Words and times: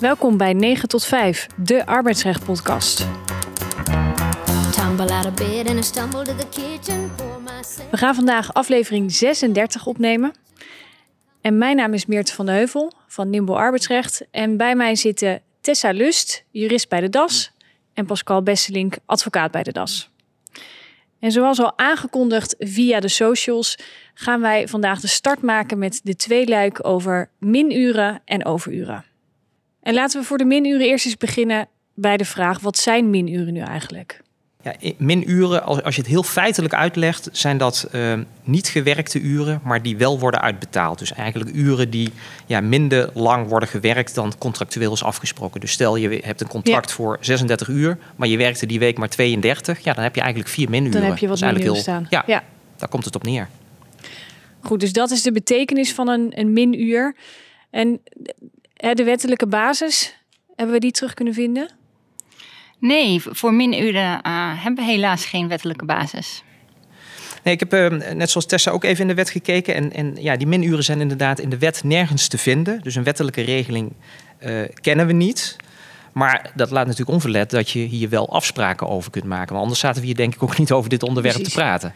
Welkom 0.00 0.36
bij 0.36 0.52
9 0.52 0.88
tot 0.88 1.04
5, 1.04 1.46
de 1.56 1.82
for 2.44 2.60
myself. 7.42 7.90
We 7.90 7.96
gaan 7.96 8.14
vandaag 8.14 8.54
aflevering 8.54 9.12
36 9.12 9.86
opnemen. 9.86 10.32
En 11.40 11.58
mijn 11.58 11.76
naam 11.76 11.94
is 11.94 12.06
Meert 12.06 12.30
van 12.30 12.46
de 12.46 12.52
Heuvel 12.52 12.92
van 13.06 13.30
Nimbo 13.30 13.54
Arbeidsrecht. 13.54 14.26
En 14.30 14.56
bij 14.56 14.74
mij 14.74 14.94
zitten 14.94 15.42
Tessa 15.60 15.90
Lust, 15.90 16.44
jurist 16.50 16.88
bij 16.88 17.00
de 17.00 17.08
DAS, 17.08 17.52
en 17.94 18.06
Pascal 18.06 18.42
Besselink, 18.42 18.96
advocaat 19.06 19.50
bij 19.50 19.62
de 19.62 19.72
DAS. 19.72 20.10
En 21.18 21.32
zoals 21.32 21.60
al 21.60 21.78
aangekondigd 21.78 22.54
via 22.58 23.00
de 23.00 23.08
socials, 23.08 23.78
gaan 24.14 24.40
wij 24.40 24.68
vandaag 24.68 25.00
de 25.00 25.06
start 25.06 25.42
maken 25.42 25.78
met 25.78 26.00
de 26.02 26.16
tweeluik 26.16 26.86
over 26.86 27.30
minuren 27.38 28.22
en 28.24 28.44
overuren. 28.44 29.04
En 29.86 29.94
laten 29.94 30.20
we 30.20 30.26
voor 30.26 30.38
de 30.38 30.44
minuren 30.44 30.86
eerst 30.86 31.04
eens 31.06 31.16
beginnen 31.16 31.68
bij 31.94 32.16
de 32.16 32.24
vraag: 32.24 32.60
wat 32.60 32.78
zijn 32.78 33.10
minuren 33.10 33.52
nu 33.52 33.60
eigenlijk? 33.60 34.20
Ja, 34.62 34.74
minuren, 34.98 35.62
als, 35.62 35.82
als 35.82 35.94
je 35.94 36.00
het 36.00 36.10
heel 36.10 36.22
feitelijk 36.22 36.74
uitlegt, 36.74 37.28
zijn 37.32 37.58
dat 37.58 37.88
eh, 37.92 38.18
niet 38.44 38.68
gewerkte 38.68 39.20
uren, 39.20 39.60
maar 39.64 39.82
die 39.82 39.96
wel 39.96 40.18
worden 40.18 40.40
uitbetaald. 40.40 40.98
Dus 40.98 41.12
eigenlijk 41.12 41.50
uren 41.54 41.90
die 41.90 42.12
ja, 42.46 42.60
minder 42.60 43.10
lang 43.14 43.48
worden 43.48 43.68
gewerkt 43.68 44.14
dan 44.14 44.32
contractueel 44.38 44.92
is 44.92 45.04
afgesproken. 45.04 45.60
Dus 45.60 45.70
stel 45.72 45.96
je 45.96 46.20
hebt 46.24 46.40
een 46.40 46.48
contract 46.48 46.92
voor 46.92 47.18
36 47.20 47.68
uur, 47.68 47.98
maar 48.16 48.28
je 48.28 48.36
werkte 48.36 48.66
die 48.66 48.78
week 48.78 48.98
maar 48.98 49.08
32, 49.08 49.78
ja, 49.78 49.92
dan 49.92 50.02
heb 50.02 50.14
je 50.14 50.20
eigenlijk 50.20 50.50
vier 50.50 50.70
minuren. 50.70 51.00
Dan 51.00 51.10
heb 51.10 51.18
je 51.18 51.28
wat 51.28 51.40
minuren 51.40 51.62
heel- 51.62 51.74
staan. 51.74 52.06
Ja, 52.10 52.22
ja. 52.26 52.42
daar 52.76 52.88
komt 52.88 53.04
het 53.04 53.14
op 53.14 53.22
neer. 53.22 53.48
Goed, 54.60 54.80
dus 54.80 54.92
dat 54.92 55.10
is 55.10 55.22
de 55.22 55.32
betekenis 55.32 55.92
van 55.92 56.08
een, 56.08 56.32
een 56.34 56.52
minuur. 56.52 57.16
En 57.70 58.00
de 58.76 59.04
wettelijke 59.04 59.46
basis, 59.46 60.16
hebben 60.56 60.74
we 60.74 60.80
die 60.80 60.90
terug 60.90 61.14
kunnen 61.14 61.34
vinden? 61.34 61.70
Nee, 62.78 63.22
voor 63.24 63.54
minuren 63.54 64.22
eh, 64.22 64.62
hebben 64.62 64.84
we 64.84 64.90
helaas 64.90 65.24
geen 65.24 65.48
wettelijke 65.48 65.84
basis. 65.84 66.42
Nee, 67.42 67.54
ik 67.54 67.60
heb 67.60 67.72
eh, 67.72 68.12
net 68.14 68.30
zoals 68.30 68.46
Tessa 68.46 68.70
ook 68.70 68.84
even 68.84 69.00
in 69.00 69.08
de 69.08 69.14
wet 69.14 69.30
gekeken. 69.30 69.74
En, 69.74 69.92
en 69.92 70.16
ja, 70.20 70.36
die 70.36 70.46
minuren 70.46 70.84
zijn 70.84 71.00
inderdaad 71.00 71.38
in 71.38 71.50
de 71.50 71.58
wet 71.58 71.84
nergens 71.84 72.28
te 72.28 72.38
vinden. 72.38 72.80
Dus 72.80 72.94
een 72.94 73.04
wettelijke 73.04 73.42
regeling 73.42 73.92
eh, 74.38 74.60
kennen 74.80 75.06
we 75.06 75.12
niet. 75.12 75.56
Maar 76.12 76.50
dat 76.54 76.70
laat 76.70 76.84
natuurlijk 76.84 77.12
onverlet 77.12 77.50
dat 77.50 77.70
je 77.70 77.78
hier 77.78 78.08
wel 78.08 78.32
afspraken 78.32 78.88
over 78.88 79.10
kunt 79.10 79.24
maken. 79.24 79.48
Want 79.48 79.62
anders 79.62 79.80
zaten 79.80 80.00
we 80.00 80.06
hier 80.06 80.16
denk 80.16 80.34
ik 80.34 80.42
ook 80.42 80.58
niet 80.58 80.72
over 80.72 80.90
dit 80.90 81.02
onderwerp 81.02 81.34
Precies. 81.34 81.54
te 81.54 81.60
praten. 81.60 81.94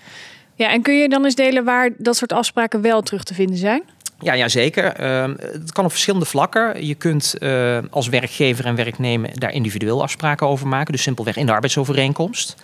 Ja, 0.55 0.71
en 0.71 0.83
kun 0.83 0.95
je 0.95 1.09
dan 1.09 1.25
eens 1.25 1.35
delen 1.35 1.65
waar 1.65 1.91
dat 1.99 2.17
soort 2.17 2.33
afspraken 2.33 2.81
wel 2.81 3.03
terug 3.03 3.25
te 3.25 3.35
vinden 3.35 3.57
zijn? 3.57 3.83
Ja, 4.23 4.33
ja 4.33 4.49
zeker. 4.49 4.85
Ehm, 4.85 5.35
het 5.39 5.73
kan 5.73 5.85
op 5.85 5.91
verschillende 5.91 6.27
vlakken. 6.27 6.87
Je 6.87 6.95
kunt 6.95 7.35
eh, 7.39 7.79
als 7.91 8.09
werkgever 8.09 8.65
en 8.65 8.75
werknemer 8.75 9.31
daar 9.39 9.53
individueel 9.53 10.03
afspraken 10.03 10.47
over 10.47 10.67
maken. 10.69 10.93
Dus 10.93 11.03
simpelweg 11.03 11.37
in 11.37 11.47
de 11.47 11.53
arbeidsovereenkomst. 11.53 12.57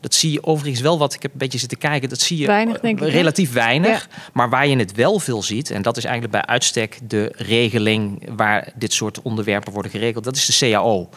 Dat 0.00 0.14
zie 0.14 0.32
je 0.32 0.44
overigens 0.44 0.80
wel 0.80 0.98
wat 0.98 1.14
ik 1.14 1.22
heb 1.22 1.32
een 1.32 1.38
beetje 1.38 1.58
zitten 1.58 1.78
kijken. 1.78 2.08
Dat 2.08 2.20
zie 2.20 2.38
je 2.38 2.46
Weinig, 2.46 2.80
denk 2.80 3.00
ik, 3.00 3.06
hè? 3.06 3.12
relatief 3.12 3.52
weinig. 3.52 4.08
Maar 4.32 4.50
waar 4.50 4.66
je 4.66 4.76
het 4.76 4.94
wel 4.94 5.18
veel 5.18 5.42
ziet, 5.42 5.70
en 5.70 5.82
dat 5.82 5.96
is 5.96 6.04
eigenlijk 6.04 6.32
bij 6.32 6.54
uitstek 6.54 6.98
de 7.02 7.32
regeling 7.36 8.28
waar 8.36 8.72
dit 8.74 8.92
soort 8.92 9.22
onderwerpen 9.22 9.72
worden 9.72 9.90
geregeld, 9.90 10.24
dat 10.24 10.36
is 10.36 10.46
de 10.46 10.70
CAO. 10.70 11.08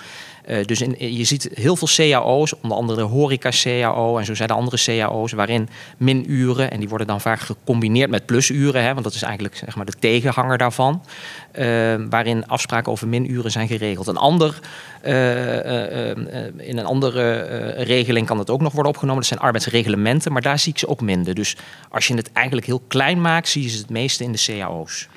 Eh, 0.46 0.66
dus 0.66 0.80
je 0.98 1.24
ziet 1.24 1.50
heel 1.54 1.76
veel 1.76 1.88
cao's, 1.96 2.54
onder 2.62 2.78
andere 2.78 3.00
de 3.00 3.06
horeca-cao 3.06 4.18
en 4.18 4.26
zo 4.26 4.34
zijn 4.34 4.50
er 4.50 4.56
andere 4.56 4.78
cao's, 4.86 5.32
waarin 5.32 5.70
minuren, 5.98 6.72
en 6.72 6.80
die 6.80 6.90
worden 6.90 7.08
dan 7.08 7.22
vaak 7.22 7.40
gecombineerd 7.40 8.10
met 8.10 8.26
plusuren, 8.26 8.84
hè, 8.84 8.92
want 8.92 9.04
dat 9.04 9.14
is 9.14 9.22
eigenlijk 9.22 9.56
zeg 9.56 9.76
maar, 9.76 9.86
de 9.86 9.94
tegenhanger 10.00 10.58
daarvan, 10.58 11.04
eh, 11.52 11.66
waarin 12.10 12.48
afspraken 12.48 12.92
over 12.92 13.08
minuren 13.08 13.52
zijn 13.52 13.68
geregeld. 13.68 14.08
Een 14.08 14.18
ander, 14.18 14.60
eh, 15.02 16.10
in 16.58 16.78
een 16.78 16.86
andere 16.86 17.40
regeling 17.84 18.28
kan 18.28 18.40
het 18.40 18.50
ook 18.50 18.62
nog 18.62 18.74
worden 18.74 18.92
opgenomen, 18.92 19.20
dat 19.20 19.30
zijn 19.30 19.40
arbeidsreglementen, 19.40 20.32
maar 20.32 20.42
daar 20.42 20.60
zie 20.60 20.72
ik 20.72 20.80
ze 20.80 20.88
ook 20.88 21.02
minder. 21.02 21.34
Dus 21.34 21.56
als 21.90 22.08
je 22.08 22.16
het 22.16 22.32
eigenlijk 22.32 22.68
heel 22.68 22.82
klein 22.88 23.22
maakt, 23.22 23.48
zie 23.48 23.64
je 23.64 23.70
ze 23.70 23.78
het 23.78 23.90
meeste 23.90 24.24
in 24.24 24.32
de 24.32 24.44
cao's. 24.46 25.08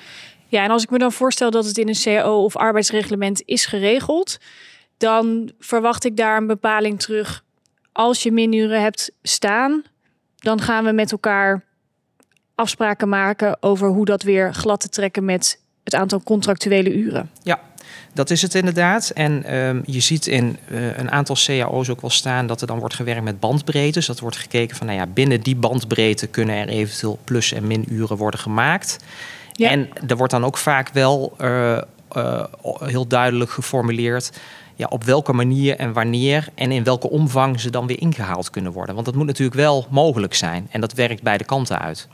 Ja, 0.48 0.64
en 0.64 0.70
als 0.70 0.82
ik 0.82 0.90
me 0.90 0.98
dan 0.98 1.12
voorstel 1.12 1.50
dat 1.50 1.64
het 1.64 1.78
in 1.78 1.88
een 1.88 2.00
CAO 2.02 2.44
of 2.44 2.56
arbeidsreglement 2.56 3.42
is 3.44 3.66
geregeld, 3.66 4.38
dan 5.04 5.50
verwacht 5.58 6.04
ik 6.04 6.16
daar 6.16 6.36
een 6.36 6.46
bepaling 6.46 7.00
terug. 7.00 7.44
Als 7.92 8.22
je 8.22 8.32
minuren 8.32 8.82
hebt 8.82 9.10
staan, 9.22 9.82
dan 10.36 10.60
gaan 10.60 10.84
we 10.84 10.92
met 10.92 11.12
elkaar 11.12 11.64
afspraken 12.54 13.08
maken 13.08 13.62
over 13.62 13.88
hoe 13.88 14.04
dat 14.04 14.22
weer 14.22 14.54
glad 14.54 14.80
te 14.80 14.88
trekken 14.88 15.24
met 15.24 15.60
het 15.82 15.94
aantal 15.94 16.22
contractuele 16.22 16.94
uren. 16.94 17.30
Ja, 17.42 17.60
dat 18.12 18.30
is 18.30 18.42
het 18.42 18.54
inderdaad. 18.54 19.10
En 19.10 19.44
ehm, 19.44 19.80
je 19.84 20.00
ziet 20.00 20.26
in 20.26 20.56
eh, 20.68 20.98
een 20.98 21.10
aantal 21.10 21.36
cao's 21.44 21.88
ook 21.88 22.00
wel 22.00 22.10
staan 22.10 22.46
dat 22.46 22.60
er 22.60 22.66
dan 22.66 22.78
wordt 22.78 22.94
gewerkt 22.94 23.22
met 23.22 23.40
bandbreedtes. 23.40 24.06
Dat 24.06 24.20
wordt 24.20 24.36
gekeken 24.36 24.76
van, 24.76 24.86
nou 24.86 24.98
ja, 24.98 25.06
binnen 25.06 25.40
die 25.40 25.56
bandbreedte 25.56 26.26
kunnen 26.26 26.56
er 26.56 26.68
eventueel 26.68 27.18
plus- 27.24 27.52
en 27.52 27.66
minuren 27.66 28.16
worden 28.16 28.40
gemaakt. 28.40 28.98
Ja. 29.52 29.70
En 29.70 29.88
er 30.06 30.16
wordt 30.16 30.32
dan 30.32 30.44
ook 30.44 30.56
vaak 30.56 30.88
wel 30.88 31.34
eh, 31.38 31.78
eh, 32.14 32.44
heel 32.78 33.06
duidelijk 33.06 33.50
geformuleerd 33.50 34.30
ja, 34.76 34.86
op 34.88 35.04
welke 35.04 35.32
manier 35.32 35.76
en 35.76 35.92
wanneer 35.92 36.48
en 36.54 36.72
in 36.72 36.84
welke 36.84 37.10
omvang 37.10 37.60
ze 37.60 37.70
dan 37.70 37.86
weer 37.86 38.00
ingehaald 38.00 38.50
kunnen 38.50 38.72
worden. 38.72 38.94
Want 38.94 39.06
dat 39.06 39.14
moet 39.14 39.26
natuurlijk 39.26 39.56
wel 39.56 39.86
mogelijk 39.90 40.34
zijn. 40.34 40.68
En 40.70 40.80
dat 40.80 40.92
werkt 40.92 41.22
beide 41.22 41.44
kanten 41.44 41.78
uit. 41.78 42.08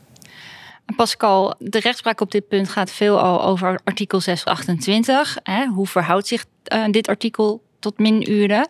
Pascal, 0.96 1.54
de 1.58 1.80
rechtspraak 1.80 2.20
op 2.20 2.30
dit 2.30 2.48
punt 2.48 2.68
gaat 2.68 2.90
veel 2.90 3.20
al 3.20 3.44
over 3.44 3.80
artikel 3.84 4.20
628. 4.20 5.36
Hè? 5.42 5.66
Hoe 5.66 5.86
verhoudt 5.86 6.26
zich 6.26 6.44
eh, 6.64 6.84
dit 6.90 7.08
artikel 7.08 7.62
tot 7.78 7.98
minuren? 7.98 8.68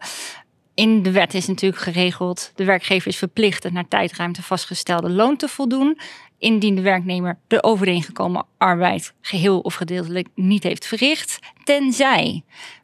In 0.74 1.02
de 1.02 1.10
wet 1.10 1.34
is 1.34 1.46
natuurlijk 1.46 1.82
geregeld, 1.82 2.52
de 2.54 2.64
werkgever 2.64 3.08
is 3.08 3.16
verplicht 3.16 3.62
het 3.62 3.72
naar 3.72 3.88
tijdruimte 3.88 4.42
vastgestelde 4.42 5.10
loon 5.10 5.36
te 5.36 5.48
voldoen. 5.48 5.98
Indien 6.40 6.74
de 6.74 6.80
werknemer 6.80 7.38
de 7.46 7.62
overeengekomen 7.62 8.46
arbeid 8.58 9.12
geheel 9.20 9.60
of 9.60 9.74
gedeeltelijk 9.74 10.28
niet 10.34 10.62
heeft 10.62 10.86
verricht. 10.86 11.38
Tenzij. 11.64 12.42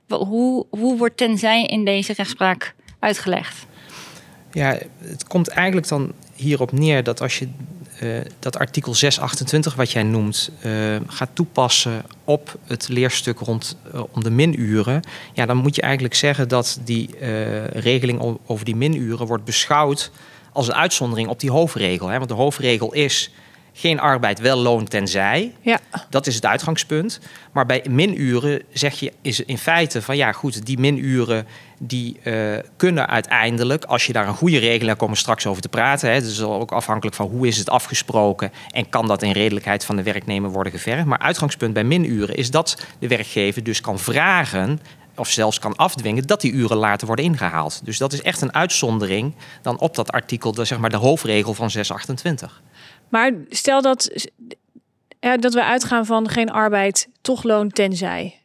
Hoe, 0.08 0.66
hoe 0.70 0.96
wordt 0.96 1.16
tenzij 1.16 1.64
in 1.64 1.84
deze 1.84 2.12
rechtspraak 2.12 2.74
uitgelegd? 2.98 3.66
Ja, 4.52 4.78
het 4.98 5.26
komt 5.26 5.48
eigenlijk 5.48 5.88
dan 5.88 6.12
hierop 6.34 6.72
neer 6.72 7.02
dat 7.02 7.20
als 7.20 7.38
je 7.38 7.48
eh, 8.00 8.08
dat 8.38 8.58
artikel 8.58 8.94
628, 8.94 9.74
wat 9.74 9.90
jij 9.90 10.02
noemt, 10.02 10.50
eh, 10.60 10.72
gaat 11.06 11.30
toepassen 11.32 12.04
op 12.24 12.58
het 12.64 12.88
leerstuk 12.88 13.38
rond 13.38 13.76
eh, 13.92 14.02
om 14.10 14.22
de 14.22 14.30
minuren, 14.30 15.02
ja, 15.32 15.46
dan 15.46 15.56
moet 15.56 15.74
je 15.74 15.82
eigenlijk 15.82 16.14
zeggen 16.14 16.48
dat 16.48 16.80
die 16.84 17.10
regeling 17.72 18.38
over 18.46 18.64
die 18.64 18.76
minuren 18.76 19.26
wordt 19.26 19.44
beschouwd 19.44 20.10
als 20.52 20.68
een 20.68 20.74
uitzondering 20.74 21.28
op 21.28 21.40
die 21.40 21.50
hoofdregel. 21.50 22.08
Hè? 22.08 22.16
Want 22.16 22.28
de 22.28 22.34
hoofdregel 22.34 22.92
is 22.92 23.30
geen 23.78 24.00
arbeid, 24.00 24.40
wel 24.40 24.58
loon 24.58 24.84
tenzij. 24.84 25.52
Ja, 25.60 25.78
Dat 26.10 26.26
is 26.26 26.34
het 26.34 26.46
uitgangspunt. 26.46 27.20
Maar 27.52 27.66
bij 27.66 27.84
minuren 27.90 28.62
zeg 28.72 29.00
je 29.00 29.12
is 29.22 29.40
in 29.40 29.58
feite 29.58 30.02
van 30.02 30.16
ja, 30.16 30.32
goed, 30.32 30.66
die 30.66 30.78
minuren 30.78 31.46
die 31.78 32.20
eh, 32.22 32.58
kunnen 32.76 33.08
uiteindelijk, 33.08 33.84
als 33.84 34.06
je 34.06 34.12
daar 34.12 34.28
een 34.28 34.34
goede 34.34 34.58
regeling, 34.58 34.86
daar 34.86 34.96
komen 34.96 35.14
we 35.14 35.20
straks 35.20 35.46
over 35.46 35.62
te 35.62 35.68
praten. 35.68 36.08
Hè, 36.08 36.14
het 36.14 36.24
is 36.24 36.42
ook 36.42 36.72
afhankelijk 36.72 37.16
van 37.16 37.26
hoe 37.26 37.46
is 37.46 37.56
het 37.56 37.70
afgesproken 37.70 38.52
en 38.70 38.88
kan 38.88 39.06
dat 39.06 39.22
in 39.22 39.32
redelijkheid 39.32 39.84
van 39.84 39.96
de 39.96 40.02
werknemer 40.02 40.50
worden 40.50 40.72
gevergd. 40.72 41.04
Maar 41.04 41.18
uitgangspunt 41.18 41.72
bij 41.72 41.84
minuren 41.84 42.36
is 42.36 42.50
dat 42.50 42.86
de 42.98 43.08
werkgever 43.08 43.62
dus 43.62 43.80
kan 43.80 43.98
vragen 43.98 44.80
of 45.16 45.30
zelfs 45.30 45.58
kan 45.58 45.76
afdwingen 45.76 46.26
dat 46.26 46.40
die 46.40 46.52
uren 46.52 46.76
later 46.76 47.06
worden 47.06 47.24
ingehaald. 47.24 47.80
Dus 47.84 47.98
dat 47.98 48.12
is 48.12 48.22
echt 48.22 48.40
een 48.40 48.54
uitzondering 48.54 49.34
dan 49.62 49.78
op 49.78 49.94
dat 49.94 50.12
artikel, 50.12 50.52
de, 50.52 50.64
zeg 50.64 50.78
maar 50.78 50.90
de 50.90 50.96
hoofdregel 50.96 51.54
van 51.54 51.70
628. 51.70 52.62
Maar 53.08 53.32
stel 53.48 53.82
dat, 53.82 54.26
ja, 55.20 55.36
dat 55.36 55.54
we 55.54 55.64
uitgaan 55.64 56.06
van 56.06 56.28
geen 56.28 56.50
arbeid, 56.50 57.08
toch 57.20 57.42
loon 57.42 57.68
tenzij. 57.68 58.40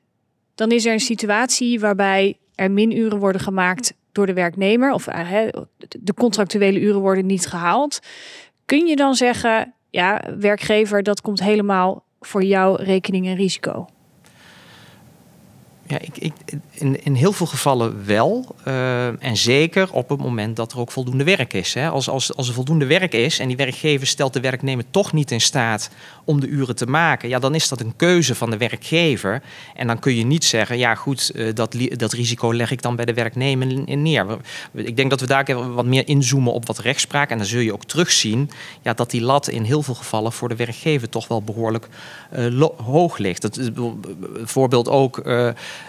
Dan 0.56 0.72
is 0.72 0.86
er 0.86 0.94
een 0.94 1.00
situatie 1.00 1.80
waarbij 1.80 2.38
er 2.56 2.72
minuren 2.72 3.20
worden 3.20 3.42
gemaakt 3.42 3.94
door 4.12 4.26
de 4.26 4.34
werknemer 4.34 4.92
of 4.92 5.08
eh, 5.08 5.48
de 6.00 6.14
contractuele 6.14 6.80
uren 6.80 7.00
worden 7.00 7.26
niet 7.26 7.48
gehaald. 7.48 8.00
Kun 8.66 8.86
je 8.86 8.96
dan 8.96 9.16
zeggen, 9.16 9.74
ja, 9.90 10.22
werkgever, 10.38 11.04
dat 11.04 11.22
komt 11.22 11.44
helemaal 11.44 12.04
voor 12.20 12.44
jouw 12.44 12.76
rekening 12.76 13.28
en 13.28 13.36
risico? 13.36 13.88
Ja, 15.92 16.00
ik, 16.00 16.18
ik, 16.18 16.34
in, 16.72 17.04
in 17.04 17.14
heel 17.14 17.32
veel 17.32 17.46
gevallen 17.46 18.06
wel. 18.06 18.56
Eh, 18.64 19.24
en 19.24 19.38
zeker 19.38 19.92
op 19.92 20.10
het 20.10 20.20
moment 20.20 20.56
dat 20.56 20.72
er 20.72 20.80
ook 20.80 20.92
voldoende 20.92 21.24
werk 21.24 21.54
is. 21.54 21.74
Hè. 21.74 21.90
Als, 21.90 22.10
als, 22.10 22.36
als 22.36 22.48
er 22.48 22.54
voldoende 22.54 22.86
werk 22.86 23.14
is 23.14 23.40
en 23.40 23.48
die 23.48 23.58
werkgever 23.58 24.08
stelt 24.08 24.34
de 24.34 24.40
werknemer 24.40 24.86
toch 24.92 25.14
niet 25.14 25.32
in 25.32 25.42
staat 25.42 25.90
om 26.24 26.40
de 26.40 26.48
uren 26.48 26.76
te 26.76 26.86
maken, 26.86 27.30
ja, 27.30 27.40
dan 27.40 27.56
is 27.56 27.68
dat 27.68 27.80
een 27.80 27.94
keuze 27.96 28.36
van 28.36 28.50
de 28.50 28.58
werkgever. 28.58 29.42
En 29.76 29.88
dan 29.88 30.00
kun 30.00 30.16
je 30.16 30.26
niet 30.26 30.44
zeggen, 30.44 30.78
ja 30.78 30.96
goed, 30.96 31.32
eh, 31.36 31.54
dat, 31.54 31.76
dat 31.90 32.14
risico 32.14 32.54
leg 32.54 32.72
ik 32.72 32.82
dan 32.82 32.96
bij 32.96 33.06
de 33.06 33.14
werknemer 33.14 33.98
neer. 33.98 34.26
Ik 34.74 34.96
denk 34.96 35.10
dat 35.10 35.20
we 35.20 35.28
daar 35.28 35.74
wat 35.74 35.86
meer 35.86 36.08
inzoomen 36.08 36.54
op 36.54 36.68
wat 36.68 36.80
rechtspraak. 36.80 37.30
En 37.30 37.38
dan 37.38 37.48
zul 37.48 37.60
je 37.60 37.74
ook 37.74 37.86
terugzien 37.86 38.50
ja, 38.82 38.94
dat 38.94 39.12
die 39.12 39.22
lat 39.22 39.48
in 39.48 39.64
heel 39.64 39.84
veel 39.84 39.96
gevallen 39.96 40.32
voor 40.32 40.50
de 40.50 40.56
werkgever 40.56 41.10
toch 41.10 41.28
wel 41.28 41.42
behoorlijk 41.42 41.88
eh, 42.32 42.66
hoog 42.86 43.18
ligt. 43.18 43.42
Bijvoorbeeld- 43.42 44.08
voorbeeld 44.44 44.90
ook. 44.90 45.24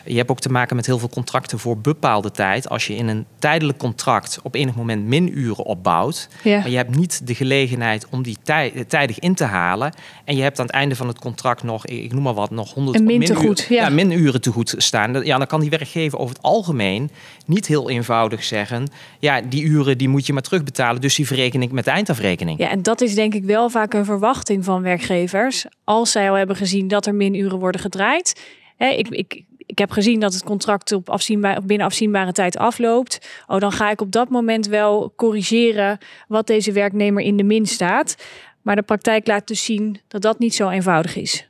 Je 0.05 0.17
hebt 0.17 0.31
ook 0.31 0.41
te 0.41 0.51
maken 0.51 0.77
met 0.77 0.87
heel 0.87 0.99
veel 0.99 1.09
contracten 1.09 1.59
voor 1.59 1.79
bepaalde 1.79 2.31
tijd. 2.31 2.69
Als 2.69 2.87
je 2.87 2.95
in 2.95 3.09
een 3.09 3.27
tijdelijk 3.39 3.79
contract 3.79 4.39
op 4.43 4.55
enig 4.55 4.75
moment 4.75 5.05
minuren 5.05 5.65
opbouwt, 5.65 6.29
Ja. 6.43 6.59
maar 6.59 6.71
je 6.71 6.77
hebt 6.77 6.97
niet 6.97 7.27
de 7.27 7.35
gelegenheid 7.35 8.07
om 8.11 8.23
die 8.23 8.37
tij- 8.43 8.85
tijdig 8.89 9.19
in 9.19 9.35
te 9.35 9.45
halen. 9.45 9.93
En 10.25 10.37
je 10.37 10.43
hebt 10.43 10.59
aan 10.59 10.67
het 10.67 10.75
einde 10.75 10.97
van 10.97 11.09
het 11.09 11.19
contract 11.19 11.63
nog, 11.63 11.87
ik 11.87 12.13
noem 12.13 12.23
maar 12.23 12.35
wat, 12.35 12.51
nog 12.51 12.75
100 12.75 12.99
Een 12.99 13.05
min 13.05 13.21
ja. 13.23 13.55
ja, 13.69 13.89
minuren 13.89 14.41
te 14.41 14.51
goed 14.51 14.75
staan. 14.77 15.25
Ja, 15.25 15.39
dan 15.39 15.47
kan 15.47 15.61
die 15.61 15.71
werkgever 15.71 16.19
over 16.19 16.35
het 16.35 16.45
algemeen 16.45 17.11
niet 17.47 17.67
heel 17.67 17.91
eenvoudig 17.91 18.45
zeggen: 18.45 18.89
ja, 19.19 19.41
die 19.41 19.63
uren 19.63 19.99
die 19.99 20.09
moet 20.09 20.27
je 20.27 20.33
maar 20.33 20.43
terugbetalen, 20.43 21.01
dus 21.01 21.15
die 21.15 21.27
verreken 21.27 21.63
ik 21.63 21.73
met 21.73 21.85
de 21.85 21.91
eindafrekening. 21.91 22.59
Ja, 22.59 22.71
en 22.71 22.83
dat 22.83 23.01
is 23.01 23.15
denk 23.15 23.35
ik 23.35 23.45
wel 23.45 23.71
vaak 23.71 23.95
een 23.95 24.05
verwachting 24.05 24.65
van 24.65 24.83
werkgevers. 24.83 25.65
Als 25.85 26.11
zij 26.11 26.31
al 26.31 26.37
hebben 26.37 26.57
gezien 26.57 26.89
dat 26.89 27.07
er 27.07 27.15
minuren 27.15 27.59
worden 27.59 27.81
gedraaid. 27.81 28.41
Hè, 28.77 28.89
ik, 28.89 29.09
ik, 29.09 29.43
ik 29.73 29.79
heb 29.79 29.91
gezien 29.91 30.21
dat 30.21 30.33
het 30.33 30.45
contract 30.45 30.93
op 30.93 31.11
afzienbaar, 31.11 31.63
binnen 31.63 31.87
afzienbare 31.87 32.33
tijd 32.33 32.57
afloopt. 32.57 33.29
Oh, 33.47 33.61
dan 33.61 33.73
ga 33.73 33.91
ik 33.91 34.01
op 34.01 34.13
dat 34.13 34.29
moment 34.29 34.67
wel 34.67 35.13
corrigeren 35.17 35.99
wat 36.29 36.47
deze 36.47 36.73
werknemer 36.73 37.23
in 37.23 37.37
de 37.37 37.43
min 37.43 37.67
staat. 37.67 38.17
Maar 38.63 38.77
de 38.77 38.83
praktijk 38.83 39.27
laat 39.27 39.47
dus 39.47 39.65
zien 39.65 40.01
dat 40.09 40.23
dat 40.23 40.39
niet 40.39 40.55
zo 40.55 40.69
eenvoudig 40.69 41.17
is. 41.17 41.47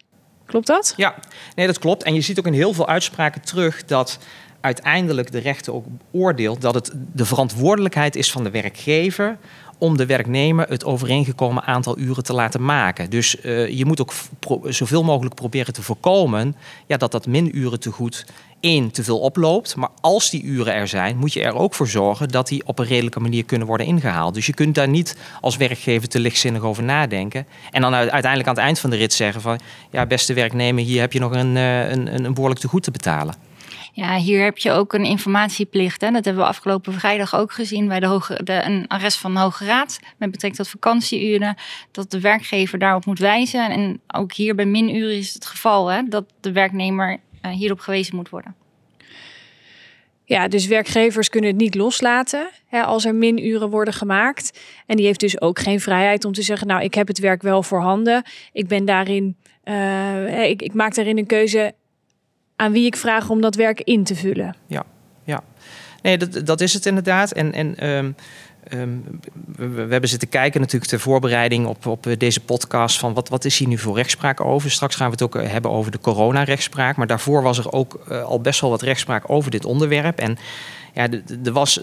Klopt 0.46 0.66
dat? 0.66 0.94
Ja, 0.96 1.14
nee, 1.54 1.66
dat 1.66 1.78
klopt. 1.78 2.02
En 2.02 2.14
je 2.14 2.20
ziet 2.20 2.38
ook 2.38 2.46
in 2.46 2.52
heel 2.52 2.72
veel 2.72 2.88
uitspraken 2.88 3.40
terug 3.40 3.84
dat 3.84 4.18
uiteindelijk 4.60 5.32
de 5.32 5.38
rechter 5.38 5.74
ook 5.74 5.84
oordeelt 6.10 6.60
dat 6.60 6.74
het 6.74 6.92
de 7.12 7.24
verantwoordelijkheid 7.24 8.16
is 8.16 8.32
van 8.32 8.44
de 8.44 8.50
werkgever 8.50 9.38
om 9.82 9.96
de 9.96 10.06
werknemer 10.06 10.68
het 10.68 10.84
overeengekomen 10.84 11.62
aantal 11.62 11.98
uren 11.98 12.24
te 12.24 12.32
laten 12.32 12.64
maken. 12.64 13.10
Dus 13.10 13.40
eh, 13.40 13.68
je 13.68 13.84
moet 13.84 14.00
ook 14.00 14.12
zoveel 14.64 15.02
mogelijk 15.02 15.34
proberen 15.34 15.72
te 15.72 15.82
voorkomen 15.82 16.56
ja, 16.86 16.96
dat 16.96 17.12
dat 17.12 17.26
minuren 17.26 17.80
te 17.80 17.90
goed 17.90 18.24
één 18.60 18.90
te 18.90 19.04
veel 19.04 19.18
oploopt. 19.18 19.76
Maar 19.76 19.88
als 20.00 20.30
die 20.30 20.42
uren 20.42 20.74
er 20.74 20.88
zijn, 20.88 21.16
moet 21.16 21.32
je 21.32 21.42
er 21.42 21.54
ook 21.54 21.74
voor 21.74 21.88
zorgen 21.88 22.28
dat 22.28 22.48
die 22.48 22.62
op 22.66 22.78
een 22.78 22.86
redelijke 22.86 23.20
manier 23.20 23.44
kunnen 23.44 23.66
worden 23.66 23.86
ingehaald. 23.86 24.34
Dus 24.34 24.46
je 24.46 24.54
kunt 24.54 24.74
daar 24.74 24.88
niet 24.88 25.16
als 25.40 25.56
werkgever 25.56 26.08
te 26.08 26.20
lichtzinnig 26.20 26.62
over 26.62 26.82
nadenken. 26.82 27.46
En 27.70 27.80
dan 27.80 27.94
uiteindelijk 27.94 28.48
aan 28.48 28.54
het 28.54 28.64
eind 28.64 28.78
van 28.78 28.90
de 28.90 28.96
rit 28.96 29.12
zeggen 29.12 29.40
van 29.40 29.60
ja, 29.90 30.06
beste 30.06 30.34
werknemer, 30.34 30.84
hier 30.84 31.00
heb 31.00 31.12
je 31.12 31.20
nog 31.20 31.32
een, 31.32 31.56
eh, 31.56 31.90
een, 31.90 32.14
een, 32.14 32.24
een 32.24 32.34
behoorlijk 32.34 32.60
te 32.60 32.68
goed 32.68 32.82
te 32.82 32.90
betalen. 32.90 33.34
Ja, 33.94 34.16
hier 34.16 34.42
heb 34.42 34.58
je 34.58 34.70
ook 34.70 34.92
een 34.92 35.04
informatieplicht. 35.04 36.00
Hè? 36.00 36.10
Dat 36.10 36.24
hebben 36.24 36.42
we 36.42 36.48
afgelopen 36.48 36.92
vrijdag 36.92 37.34
ook 37.34 37.52
gezien 37.52 37.88
bij 37.88 38.00
de 38.00 38.06
hoge, 38.06 38.40
de, 38.44 38.62
een 38.64 38.84
arrest 38.88 39.18
van 39.18 39.34
de 39.34 39.40
Hoge 39.40 39.64
Raad 39.64 40.00
met 40.18 40.30
betrekking 40.30 40.56
tot 40.56 40.68
vakantieuren. 40.68 41.56
Dat 41.90 42.10
de 42.10 42.20
werkgever 42.20 42.78
daarop 42.78 43.04
moet 43.04 43.18
wijzen. 43.18 43.70
En 43.70 44.00
ook 44.06 44.32
hier 44.32 44.54
bij 44.54 44.64
minuren 44.64 45.16
is 45.16 45.34
het 45.34 45.46
geval 45.46 45.88
hè, 45.88 46.02
dat 46.02 46.24
de 46.40 46.52
werknemer 46.52 47.20
eh, 47.40 47.50
hierop 47.50 47.80
gewezen 47.80 48.16
moet 48.16 48.28
worden. 48.28 48.54
Ja, 50.24 50.48
dus 50.48 50.66
werkgevers 50.66 51.28
kunnen 51.28 51.50
het 51.50 51.58
niet 51.58 51.74
loslaten 51.74 52.48
hè, 52.66 52.82
als 52.82 53.04
er 53.04 53.14
minuren 53.14 53.70
worden 53.70 53.94
gemaakt. 53.94 54.60
En 54.86 54.96
die 54.96 55.06
heeft 55.06 55.20
dus 55.20 55.40
ook 55.40 55.58
geen 55.58 55.80
vrijheid 55.80 56.24
om 56.24 56.32
te 56.32 56.42
zeggen, 56.42 56.66
nou, 56.66 56.82
ik 56.82 56.94
heb 56.94 57.08
het 57.08 57.18
werk 57.18 57.42
wel 57.42 57.62
voorhanden. 57.62 58.22
Ik 58.52 58.68
ben 58.68 58.84
daarin, 58.84 59.36
eh, 59.62 60.48
ik, 60.48 60.62
ik 60.62 60.74
maak 60.74 60.94
daarin 60.94 61.18
een 61.18 61.26
keuze 61.26 61.74
aan 62.62 62.72
wie 62.72 62.86
ik 62.86 62.96
vraag 62.96 63.30
om 63.30 63.40
dat 63.40 63.54
werk 63.54 63.80
in 63.80 64.04
te 64.04 64.14
vullen. 64.14 64.54
Nee, 66.02 66.18
dat, 66.18 66.46
dat 66.46 66.60
is 66.60 66.72
het 66.74 66.86
inderdaad. 66.86 67.32
En, 67.32 67.52
en 67.52 67.76
ehm, 67.76 68.12
ehm, 68.68 68.88
we, 69.56 69.68
we 69.68 69.92
hebben 69.92 70.08
zitten 70.08 70.28
kijken 70.28 70.60
natuurlijk 70.60 70.90
ter 70.90 71.00
voorbereiding 71.00 71.66
op, 71.66 71.86
op 71.86 72.06
eh, 72.06 72.18
deze 72.18 72.40
podcast 72.40 72.98
van 72.98 73.14
wat, 73.14 73.28
wat 73.28 73.44
is 73.44 73.58
hier 73.58 73.68
nu 73.68 73.78
voor 73.78 73.96
rechtspraak 73.96 74.40
over. 74.40 74.70
Straks 74.70 74.94
gaan 74.94 75.06
we 75.06 75.12
het 75.12 75.22
ook 75.22 75.36
eh, 75.36 75.50
hebben 75.50 75.70
over 75.70 75.90
de 75.90 76.00
coronarechtspraak. 76.00 76.96
Maar 76.96 77.06
daarvoor 77.06 77.42
was 77.42 77.58
er 77.58 77.72
ook 77.72 78.00
eh, 78.08 78.22
al 78.22 78.40
best 78.40 78.60
wel 78.60 78.70
wat 78.70 78.82
rechtspraak 78.82 79.24
over 79.26 79.50
dit 79.50 79.64
onderwerp. 79.64 80.18
En 80.18 80.38
ja, 80.92 81.08
er 81.44 81.52
was, 81.52 81.80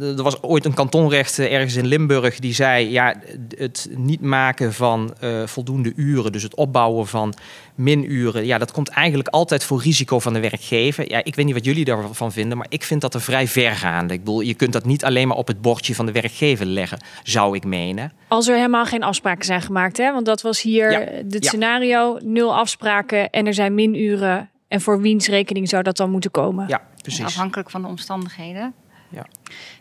er 0.00 0.22
was 0.22 0.42
ooit 0.42 0.64
een 0.64 0.74
kantonrechter 0.74 1.50
ergens 1.50 1.76
in 1.76 1.86
Limburg 1.86 2.38
die 2.38 2.54
zei: 2.54 2.90
ja, 2.90 3.14
het 3.56 3.88
niet 3.96 4.20
maken 4.20 4.72
van 4.72 5.14
eh, 5.20 5.46
voldoende 5.46 5.92
uren, 5.96 6.32
dus 6.32 6.42
het 6.42 6.54
opbouwen 6.54 7.06
van 7.06 7.34
minuren, 7.74 8.46
ja, 8.46 8.58
dat 8.58 8.72
komt 8.72 8.88
eigenlijk 8.88 9.28
altijd 9.28 9.64
voor 9.64 9.82
risico 9.82 10.18
van 10.18 10.32
de 10.32 10.40
werkgever. 10.40 11.10
Ja, 11.10 11.24
ik 11.24 11.34
weet 11.34 11.44
niet 11.44 11.54
wat 11.54 11.64
jullie 11.64 11.84
daarvan 11.84 12.32
vinden, 12.32 12.58
maar 12.58 12.66
ik 12.68 12.82
vind 12.82 13.00
dat 13.00 13.14
er 13.14 13.20
vrij 13.20 13.48
vergaande. 13.48 14.14
Ik 14.14 14.24
bedoel, 14.24 14.40
je 14.40 14.54
kunt 14.54 14.72
dat 14.72 14.84
niet 14.84 15.04
alleen 15.04 15.28
maar 15.28 15.36
op 15.36 15.46
het 15.46 15.60
bordje 15.60 15.94
van 15.94 16.06
de 16.06 16.12
werkgever 16.12 16.66
leggen, 16.66 16.98
zou 17.22 17.56
ik 17.56 17.64
menen. 17.64 18.12
Als 18.28 18.48
er 18.48 18.56
helemaal 18.56 18.84
geen 18.84 19.02
afspraken 19.02 19.44
zijn 19.44 19.62
gemaakt, 19.62 19.96
hè? 19.96 20.12
want 20.12 20.26
dat 20.26 20.42
was 20.42 20.62
hier 20.62 20.90
Ja, 20.90 20.98
het 20.98 21.36
ja. 21.44 21.48
scenario, 21.48 22.18
nul 22.22 22.54
afspraken 22.54 23.30
en 23.30 23.46
er 23.46 23.54
zijn 23.54 23.74
minuren. 23.74 24.50
En 24.72 24.80
voor 24.80 25.00
wiens 25.00 25.26
rekening 25.28 25.68
zou 25.68 25.82
dat 25.82 25.96
dan 25.96 26.10
moeten 26.10 26.30
komen? 26.30 26.68
Ja, 26.68 26.80
precies. 27.02 27.24
Afhankelijk 27.24 27.70
van 27.70 27.82
de 27.82 27.88
omstandigheden. 27.88 28.74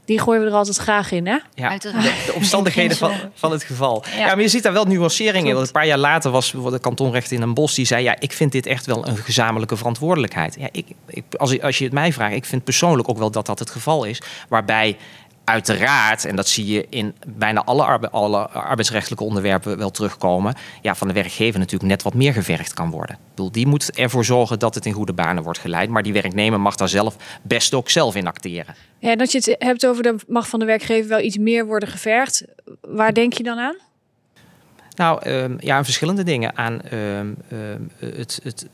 Die 0.05 0.19
gooien 0.19 0.41
we 0.41 0.47
er 0.47 0.53
altijd 0.53 0.77
graag 0.77 1.11
in, 1.11 1.27
hè? 1.27 1.37
Ja, 1.53 1.69
Uiteraard. 1.69 2.03
de, 2.03 2.23
de 2.25 2.33
omstandigheden 2.41 2.97
van, 2.97 3.11
van 3.33 3.51
het 3.51 3.63
geval. 3.63 4.03
Ja. 4.17 4.25
maar 4.25 4.41
je 4.41 4.47
ziet 4.47 4.63
daar 4.63 4.73
wel 4.73 4.85
nuanceringen 4.85 5.47
in. 5.47 5.53
Want 5.55 5.65
een 5.67 5.71
paar 5.73 5.85
jaar 5.85 5.97
later 5.97 6.31
was 6.31 6.51
de 6.51 6.79
kantonrechter 6.79 7.35
in 7.35 7.41
een 7.41 7.53
bos 7.53 7.75
die 7.75 7.85
zei: 7.85 8.03
Ja, 8.03 8.15
ik 8.19 8.31
vind 8.33 8.51
dit 8.51 8.65
echt 8.65 8.85
wel 8.85 9.07
een 9.07 9.17
gezamenlijke 9.17 9.77
verantwoordelijkheid. 9.77 10.55
Ja, 10.59 10.67
ik, 10.71 10.87
ik, 11.07 11.23
als, 11.37 11.51
ik- 11.51 11.61
als 11.63 11.77
je 11.77 11.83
het 11.83 11.93
mij 11.93 12.13
vraagt, 12.13 12.33
ik 12.33 12.45
vind 12.45 12.63
persoonlijk 12.63 13.09
ook 13.09 13.17
wel 13.17 13.31
dat 13.31 13.45
dat 13.45 13.59
het 13.59 13.69
geval 13.69 14.03
is. 14.03 14.21
Waarbij 14.49 14.97
uiteraard, 15.43 16.25
en 16.25 16.35
dat 16.35 16.47
zie 16.47 16.65
je 16.65 16.85
in 16.89 17.15
bijna 17.27 17.63
alle, 17.63 17.83
arbe- 17.83 18.09
alle 18.09 18.49
arbeidsrechtelijke 18.49 19.23
onderwerpen 19.23 19.77
wel 19.77 19.91
terugkomen, 19.91 20.55
ja, 20.81 20.95
van 20.95 21.07
de 21.07 21.13
werkgever 21.13 21.59
natuurlijk 21.59 21.89
net 21.89 22.03
wat 22.03 22.13
meer 22.13 22.33
gevergd 22.33 22.73
kan 22.73 22.89
worden. 22.89 23.15
Ik 23.15 23.21
bedoel, 23.29 23.51
die 23.51 23.67
moet 23.67 23.91
ervoor 23.91 24.25
zorgen 24.25 24.59
dat 24.59 24.75
het 24.75 24.85
in 24.85 24.93
goede 24.93 25.13
banen 25.13 25.43
wordt 25.43 25.59
geleid. 25.59 25.89
Maar 25.89 26.03
die 26.03 26.13
werknemer 26.13 26.59
mag 26.59 26.75
daar 26.75 26.89
zelf 26.89 27.15
best 27.41 27.73
ook 27.73 27.89
zelf 27.89 28.15
in 28.15 28.27
acteren. 28.27 28.75
Ja, 28.99 29.11
en 29.11 29.17
dat 29.17 29.31
je 29.31 29.37
het 29.37 29.55
hebt 29.59 29.85
over 29.85 30.03
de 30.03 30.15
mag 30.27 30.49
van 30.49 30.59
de 30.59 30.65
werkgever 30.65 31.09
wel 31.09 31.21
iets 31.21 31.37
meer 31.37 31.65
worden 31.65 31.89
gevergd. 31.89 32.45
Waar 32.81 33.13
denk 33.13 33.33
je 33.33 33.43
dan 33.43 33.59
aan? 33.59 33.75
Nou, 34.95 35.21
ehm, 35.21 35.55
ja, 35.59 35.75
aan 35.75 35.83
verschillende 35.83 36.23
dingen. 36.23 36.57
Aan 36.57 36.81
ehm, 36.81 37.33
ehm, 37.49 37.81
het, 37.97 38.39
het 38.43 38.67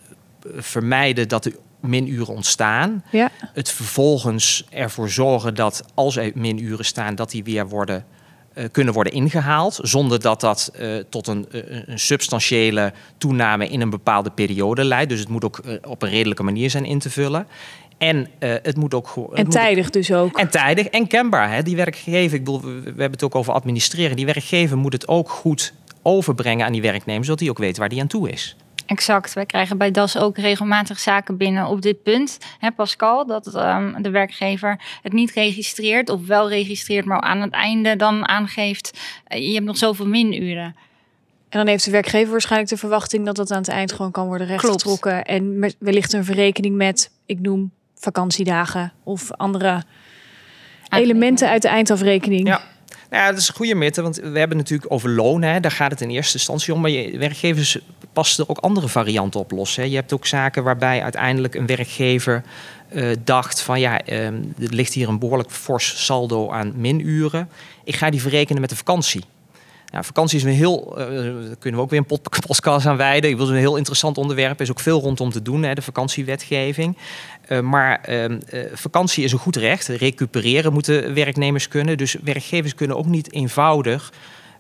vermijden 0.56 1.28
dat 1.28 1.46
er 1.46 1.54
minuren 1.80 2.36
ontstaan. 2.36 3.04
Ja. 3.12 3.30
Het 3.54 3.72
vervolgens 3.72 4.66
ervoor 4.70 5.10
zorgen 5.10 5.56
dat 5.56 5.84
als 5.94 6.16
er 6.18 6.32
minuren 6.36 6.86
staan, 6.86 7.16
dat 7.16 7.32
die 7.32 7.44
weer 7.44 7.68
worden, 7.68 8.06
eh, 8.54 8.64
kunnen 8.72 8.94
worden 8.94 9.14
ingehaald. 9.14 9.80
Zonder 9.82 10.22
dat 10.22 10.40
dat 10.42 10.72
eh, 10.76 10.96
tot 11.10 11.28
een, 11.28 11.46
eh, 11.52 11.62
een 11.86 12.00
substantiële 12.00 12.94
toename 13.18 13.68
in 13.68 13.82
een 13.82 13.90
bepaalde 13.90 14.30
periode 14.30 14.84
leidt. 14.84 15.10
Dus 15.10 15.20
het 15.20 15.30
moet 15.30 15.44
ook 15.46 15.62
op 15.88 16.02
een 16.02 16.10
redelijke 16.10 16.44
manier 16.44 16.70
zijn 16.70 16.86
in 16.86 17.00
te 17.00 17.10
vullen. 17.10 17.48
En 17.98 18.28
het 18.40 18.78
moet 18.78 18.94
ook 18.94 19.08
gewoon. 19.08 19.30
het 19.30 19.38
En 19.38 19.44
moet- 19.44 19.54
tijdig 19.54 19.90
dus 19.90 20.14
ook. 20.14 20.38
en 20.38 20.50
tijdig 20.50 20.86
en 20.88 21.08
kenbaar. 21.08 21.54
Hè? 21.54 21.64
Die 21.64 21.76
werkgever, 21.76 22.38
ik 22.38 22.44
bedoel, 22.44 22.62
we 22.62 22.82
we 22.82 22.88
hebben 22.88 23.12
het 23.12 23.24
ook 23.24 23.36
over 23.36 23.54
administreren. 23.54 24.16
Die 24.16 24.26
werkgever 24.26 24.78
moet 24.78 24.94
het 24.94 25.08
ook 25.08 25.30
goed 25.30 25.74
overbrengen 26.02 26.66
aan 26.66 26.72
die 26.72 26.82
werknemer, 26.82 27.26
zodat 27.26 27.40
hij 27.40 27.50
ook 27.50 27.58
weet 27.58 27.78
waar 27.78 27.90
hij 27.90 28.00
aan 28.00 28.08
toe 28.08 28.30
is. 28.32 28.56
Exact. 28.88 29.34
Wij 29.34 29.46
krijgen 29.46 29.78
bij 29.78 29.92
DAS 29.92 30.18
ook 30.18 30.38
regelmatig 30.38 31.00
zaken 31.00 31.38
binnen 31.38 31.68
op 31.68 31.82
dit 31.82 32.04
punt. 32.04 32.38
Hè, 32.60 32.72
Pascal, 32.72 33.26
dat 33.26 33.56
ehm, 33.56 34.02
de 34.02 34.10
werkgever 34.10 34.80
het 35.02 35.14
niet 35.14 35.32
registreert 35.32 36.10
of 36.10 36.28
wel 36.28 36.50
registreert, 36.50 37.06
maar 37.06 37.22
aan 37.22 37.42
het 37.42 37.54
einde 37.54 37.96
dan 37.96 38.28
aangeeft, 38.28 39.00
eh, 39.24 39.48
je 39.48 39.54
hebt 39.54 39.66
nog 39.66 39.78
zoveel 39.78 40.08
minuren. 40.08 40.76
En 41.50 41.60
dan 41.60 41.68
heeft 41.68 41.86
de 41.86 41.92
werkgever 41.92 42.32
waarschijnlijk 42.32 42.70
de 42.72 42.78
verwachting 42.78 43.26
dat 43.26 43.36
dat 43.36 43.52
aan 43.52 43.58
het 43.58 43.68
eind 43.68 43.92
gewoon 43.92 44.12
kan 44.12 44.28
worden 44.28 44.48
rechtgetrokken. 44.48 45.26
En 45.26 45.74
wellicht 45.80 46.14
een 46.14 46.26
verrekening 46.26 46.76
met, 46.76 47.12
ik 47.26 47.40
noem 47.40 47.72
vakantiedagen 47.96 48.94
of 49.04 49.32
andere 49.32 49.84
elementen 50.90 51.50
uit 51.50 51.62
de 51.62 51.68
eindafrekening. 51.68 52.48
Ja. 52.48 52.62
Nou 53.10 53.24
ja, 53.24 53.30
dat 53.30 53.40
is 53.40 53.48
een 53.48 53.56
goede 53.56 53.76
mitte, 53.76 54.02
want 54.02 54.16
we 54.16 54.40
hebben 54.40 54.58
natuurlijk 54.58 54.92
over 54.92 55.10
loon. 55.10 55.42
Hè, 55.42 55.60
daar 55.60 55.72
gaat 55.72 55.92
het 55.92 56.02
in 56.02 56.10
eerste 56.10 56.38
instantie 56.38 56.74
om. 56.74 56.82
Maar 56.82 56.90
je, 56.90 57.18
werkgevers 57.18 57.78
passen 58.14 58.44
er 58.44 58.50
ook 58.50 58.58
andere 58.58 58.88
varianten 58.88 59.40
op 59.40 59.52
los. 59.52 59.76
Hè. 59.76 59.84
Je 59.84 59.96
hebt 59.96 60.14
ook 60.14 60.26
zaken 60.26 60.64
waarbij 60.64 61.04
uiteindelijk 61.04 61.56
een 61.56 61.66
werkgever 61.66 62.44
eh, 62.90 63.10
dacht 63.24 63.62
van... 63.62 63.80
ja, 63.80 64.02
ehm, 64.02 64.34
er 64.60 64.74
ligt 64.74 64.94
hier 64.94 65.08
een 65.10 65.20
behoorlijk 65.20 65.52
fors 65.52 66.06
saldo 66.06 66.52
aan 66.52 66.74
minuren. 66.76 67.50
Ik 67.84 67.96
ga 67.96 68.10
die 68.10 68.22
verrekenen 68.22 68.62
met 68.62 68.70
de 68.70 68.76
vakantie. 68.76 69.24
Ja, 69.92 70.04
vakantie 70.04 70.38
is 70.38 70.44
een 70.44 70.50
heel, 70.50 70.98
eh, 70.98 71.06
daar 71.08 71.56
kunnen 71.60 71.80
we 71.80 71.86
ook 71.86 71.90
weer 71.90 72.00
een 72.00 72.06
pod- 72.06 72.46
podcast 72.48 72.86
aan 72.86 72.98
wijden. 72.98 73.30
Ik 73.30 73.38
wil 73.38 73.50
een 73.50 73.56
heel 73.56 73.78
interessant 73.78 74.18
onderwerp. 74.18 74.56
Er 74.56 74.62
is 74.62 74.72
ook 74.72 74.80
veel 74.80 75.02
rondom 75.02 75.32
te 75.32 75.42
doen, 75.42 75.64
hè, 75.64 75.74
de 75.74 75.82
vakantiewetgeving. 75.82 76.98
Eh, 77.48 77.60
maar 77.60 78.02
ehm, 78.02 78.40
eh, 78.50 78.62
vakantie 78.74 79.24
is 79.24 79.32
een 79.32 79.40
goed 79.40 79.56
recht. 79.56 79.88
Recupereren 79.88 80.74
moeten 80.74 81.14
werknemers 81.14 81.68
kunnen. 81.68 81.98
Dus 81.98 82.16
werkgevers 82.24 82.76
kunnen 82.76 82.98
ook 82.98 83.06
niet 83.06 83.34
eenvoudig 83.34 84.14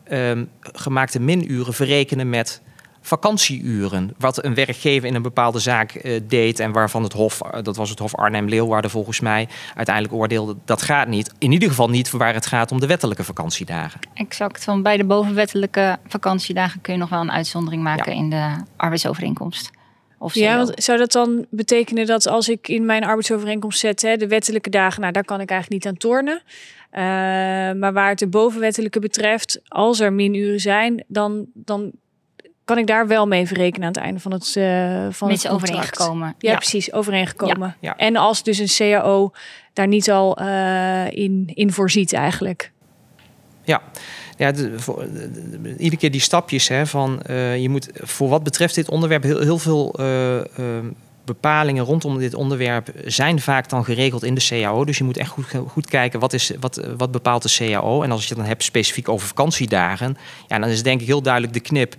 ehm, 0.04 0.46
gemaakte 0.62 1.20
minuren 1.20 1.74
verrekenen 1.74 2.30
met 2.30 2.62
vakantieuren. 3.02 4.14
Wat 4.18 4.44
een 4.44 4.54
werkgever 4.54 5.08
in 5.08 5.16
een 5.16 5.22
bepaalde 5.22 5.60
zaak 5.60 5.92
eh, 5.92 6.22
deed 6.24 6.60
en 6.60 6.72
waarvan 6.72 7.04
het 7.04 7.14
Hof, 7.14 7.38
dat 7.62 7.76
was 7.76 7.90
het 7.90 8.00
Hof 8.00 8.16
Arnhem-Leeuwarden 8.16 8.92
volgens 8.92 9.20
mij, 9.20 9.48
uiteindelijk 9.76 10.16
oordeelde 10.16 10.56
dat 10.66 10.82
gaat 10.82 11.08
niet. 11.08 11.34
In 11.38 11.52
ieder 11.52 11.70
geval 11.70 11.90
niet 11.90 12.12
waar 12.12 12.34
het 12.34 12.46
gaat 12.46 12.72
om 12.72 12.80
de 12.80 12.88
wettelijke 12.88 13.24
vakantiedagen. 13.24 14.00
Exact. 14.14 14.64
Van 14.64 14.82
bij 14.82 14.98
de 14.98 15.06
bovenwettelijke 15.06 15.98
vakantiedagen 16.08 16.82
kun 16.82 16.94
je 16.94 17.00
nog 17.00 17.10
wel 17.10 17.22
een 17.22 17.32
uitzondering 17.32 17.84
maken 17.84 18.14
Ja. 18.14 18.20
in 18.20 18.30
de 18.30 18.64
arbeidsovereenkomst. 18.78 19.72
Of 20.20 20.34
Ja, 20.34 20.58
want 20.58 20.72
zou 20.76 20.98
dat 20.98 21.12
dan 21.12 21.46
betekenen 21.50 22.06
dat 22.06 22.28
als 22.28 22.50
ik 22.50 22.68
in 22.68 22.86
mijn 22.86 23.04
arbeidsovereenkomst 23.04 23.80
zet, 23.80 24.02
hè, 24.02 24.18
de 24.18 24.28
wettelijke 24.28 24.70
dagen, 24.70 25.02
nou 25.02 25.14
daar 25.14 25.24
kan 25.26 25.42
ik 25.42 25.50
eigenlijk 25.50 25.84
niet 25.84 25.94
aan 25.94 26.00
tornen. 26.00 26.42
Eh, 26.90 27.04
maar 27.80 27.94
waar 27.94 28.10
het 28.10 28.20
de 28.20 28.28
bovenwettelijke 28.28 29.00
betreft, 29.00 29.62
als 29.68 30.00
er 30.00 30.14
minuren 30.14 30.60
zijn, 30.60 31.04
dan, 31.08 31.46
dan 31.54 31.92
kan 32.66 32.78
ik 32.78 32.88
daar 32.88 33.08
wel 33.08 33.28
mee 33.28 33.48
verrekenen 33.48 33.88
aan 33.88 33.94
het 33.94 34.04
einde 34.04 34.20
van 34.20 34.32
het, 34.32 34.56
uh, 34.58 35.08
van 35.10 35.28
Mits 35.28 35.44
het 35.44 35.52
contract. 35.52 35.52
overeengekomen. 35.52 36.36
Ja, 36.40 36.52
Ja. 36.52 36.58
precies, 36.58 36.94
overeengekomen. 36.94 37.68
Ja, 37.80 37.90
ja. 37.90 37.96
En 37.96 38.16
als 38.16 38.44
dus 38.44 38.58
een 38.58 38.92
CAO 38.92 39.32
daar 39.74 39.88
niet 39.88 40.12
al 40.12 40.38
eh, 40.38 41.12
in, 41.12 41.52
in 41.54 41.72
voorziet 41.72 42.14
eigenlijk. 42.14 42.72
Ja, 43.64 43.82
ja 44.38 44.54
iedere 45.78 45.98
keer 45.98 46.12
die 46.12 46.22
stapjes 46.22 46.68
hè, 46.68 46.86
van 46.86 47.22
eh, 47.22 47.58
je 47.58 47.70
moet 47.70 47.90
voor 47.94 48.30
wat 48.30 48.44
betreft 48.44 48.76
dit 48.76 48.90
onderwerp 48.90 49.24
heel, 49.24 49.40
heel 49.40 49.60
veel 49.60 49.94
eh, 49.94 50.40
eh, 50.40 50.46
bepalingen 51.28 51.84
rondom 51.84 52.18
dit 52.18 52.34
onderwerp 52.34 52.92
zijn 53.06 53.40
vaak 53.40 53.70
dan 53.70 53.86
geregeld 53.86 54.24
in 54.24 54.36
de 54.36 54.46
CAO. 54.48 54.86
Dus 54.86 54.98
je 54.98 55.04
moet 55.04 55.18
echt 55.18 55.30
goed, 55.30 55.46
goed 55.68 55.86
kijken 55.86 56.20
wat, 56.20 56.34
is, 56.34 56.52
wat, 56.60 56.82
wat 56.98 57.12
bepaalt 57.12 57.44
de 57.44 57.56
CAO. 57.58 58.02
En 58.02 58.12
als 58.12 58.22
je 58.22 58.28
het 58.28 58.38
dan 58.38 58.48
hebt 58.48 58.64
specifiek 58.64 59.10
over 59.10 59.28
vakantiedagen, 59.28 60.18
ja, 60.48 60.60
dan 60.60 60.70
is 60.70 60.84
denk 60.84 61.02
ik 61.02 61.08
heel 61.08 61.22
duidelijk 61.22 61.54
de 61.54 61.60
knip. 61.60 61.96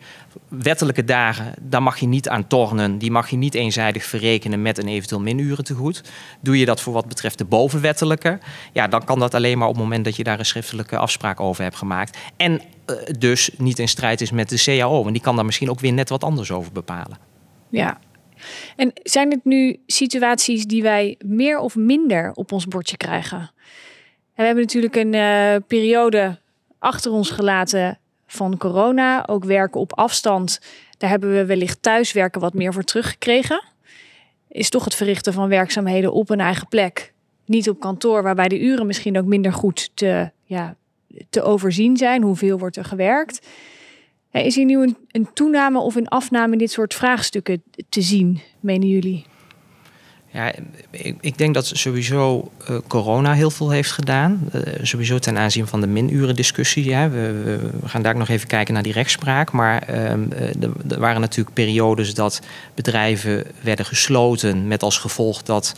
Wettelijke 0.49 1.04
dagen, 1.04 1.54
daar 1.61 1.82
mag 1.82 1.99
je 1.99 2.06
niet 2.06 2.28
aan 2.28 2.47
tornen. 2.47 2.99
Die 2.99 3.11
mag 3.11 3.30
je 3.30 3.37
niet 3.37 3.54
eenzijdig 3.54 4.04
verrekenen 4.04 4.62
met 4.62 4.78
een 4.78 4.88
eventueel 4.88 5.20
minuren 5.20 5.64
tegoed. 5.64 6.02
Doe 6.40 6.58
je 6.58 6.64
dat 6.64 6.80
voor 6.80 6.92
wat 6.92 7.08
betreft 7.08 7.38
de 7.38 7.44
bovenwettelijke, 7.44 8.38
ja, 8.73 8.88
dan 8.88 9.04
kan 9.04 9.18
dat 9.18 9.35
alleen 9.35 9.58
maar 9.58 9.68
op 9.68 9.75
het 9.75 9.82
moment 9.82 10.04
dat 10.04 10.16
je 10.16 10.25
daar 10.25 10.38
een 10.38 10.47
schriftelijke 10.47 10.97
afspraak 10.97 11.40
over 11.40 11.62
hebt 11.62 11.76
gemaakt. 11.76 12.18
En 12.37 12.61
eh, 12.87 12.97
dus 13.18 13.50
niet 13.56 13.78
in 13.78 13.88
strijd 13.88 14.20
is 14.20 14.30
met 14.30 14.49
de 14.49 14.62
CAO. 14.64 15.06
En 15.06 15.12
die 15.12 15.23
kan 15.23 15.37
daar 15.37 15.44
misschien 15.44 15.70
ook 15.70 15.80
weer 15.80 15.92
net 15.92 16.08
wat 16.08 16.25
anders 16.25 16.50
over 16.50 16.73
bepalen. 16.73 17.18
Ja. 17.70 17.99
En 18.76 18.90
zijn 19.02 19.30
het 19.30 19.45
nu 19.45 19.76
situaties 19.87 20.66
die 20.66 20.83
wij 20.83 21.16
meer 21.25 21.59
of 21.59 21.76
minder 21.76 22.33
op 22.35 22.52
ons 22.52 22.66
bordje 22.66 22.97
krijgen? 22.97 23.38
En 23.38 23.50
we 24.35 24.42
hebben 24.42 24.64
natuurlijk 24.64 24.97
een 24.97 25.14
eh, 25.14 25.57
periode 25.66 26.38
achter 26.78 27.12
ons 27.12 27.30
gelaten 27.30 27.99
van 28.26 28.57
corona. 28.57 29.26
Ook 29.26 29.45
werken 29.45 29.80
op 29.80 29.99
afstand. 29.99 30.61
Daar 30.99 31.11
hebben 31.11 31.33
we 31.33 31.45
wellicht 31.45 31.83
thuiswerken 31.83 32.40
wat 32.40 32.54
meer 32.54 32.73
voor 32.73 32.85
teruggekregen. 32.85 33.64
Is 34.49 34.71
toch 34.71 34.85
het 34.85 34.95
verrichten 34.95 35.33
van 35.33 35.49
werkzaamheden 35.49 36.12
op 36.12 36.30
een 36.30 36.40
eigen 36.40 36.68
plek. 36.68 37.12
Niet 37.45 37.68
op 37.68 37.80
kantoor, 37.80 38.23
waarbij 38.23 38.49
de 38.49 38.61
uren 38.61 38.87
misschien 38.87 39.18
ook 39.18 39.25
minder 39.25 39.52
goed 39.52 39.90
te, 39.95 40.30
ja, 40.45 40.76
te 41.30 41.42
overzien 41.42 41.97
zijn. 41.97 42.23
Hoeveel 42.23 42.59
wordt 42.59 42.76
er 42.76 42.85
gewerkt? 42.85 43.47
Ja, 44.38 44.45
Is 44.45 44.54
hier 44.54 44.64
nu 44.64 44.83
een, 44.83 44.97
een 45.11 45.28
toename 45.35 45.78
of 45.78 45.95
een 45.95 46.09
afname 46.09 46.52
in 46.52 46.59
dit 46.59 46.71
soort 46.71 46.95
vraagstukken 46.95 47.62
te 47.88 48.02
zien, 48.02 48.40
menen 48.61 48.88
jullie? 48.88 49.25
Ja, 50.33 50.52
ik, 51.21 51.38
denk 51.38 51.54
dat 51.54 51.66
sowieso 51.66 52.50
eh, 52.66 52.76
corona 52.87 53.33
heel 53.33 53.50
veel 53.50 53.71
heeft 53.71 53.92
gedaan. 53.92 54.49
Eh, 54.52 54.61
sowieso 54.83 55.18
ten 55.18 55.38
aanzien 55.38 55.66
van 55.66 55.80
de 55.80 55.87
minuren 55.87 56.37
discussie. 56.37 56.85
Ja. 56.85 57.11
We, 57.11 57.33
we, 57.80 57.88
gaan 57.88 58.02
daar 58.02 58.16
nog 58.16 58.28
even 58.28 58.49
kijken 58.49 58.75
naar 58.75 58.83
die 58.83 58.92
rechtspraak. 58.92 59.52
Maar 59.52 59.83
ehm, 59.83 60.33
eh, 60.33 60.62
er 60.88 61.00
waren 61.00 61.21
natuurlijk 61.21 61.54
periodes 61.54 62.14
dat 62.14 62.40
bedrijven 62.75 63.45
werden 63.61 63.85
gesloten 63.85 64.66
met 64.66 64.83
als 64.83 64.99
gevolg 64.99 65.42
dat 65.42 65.75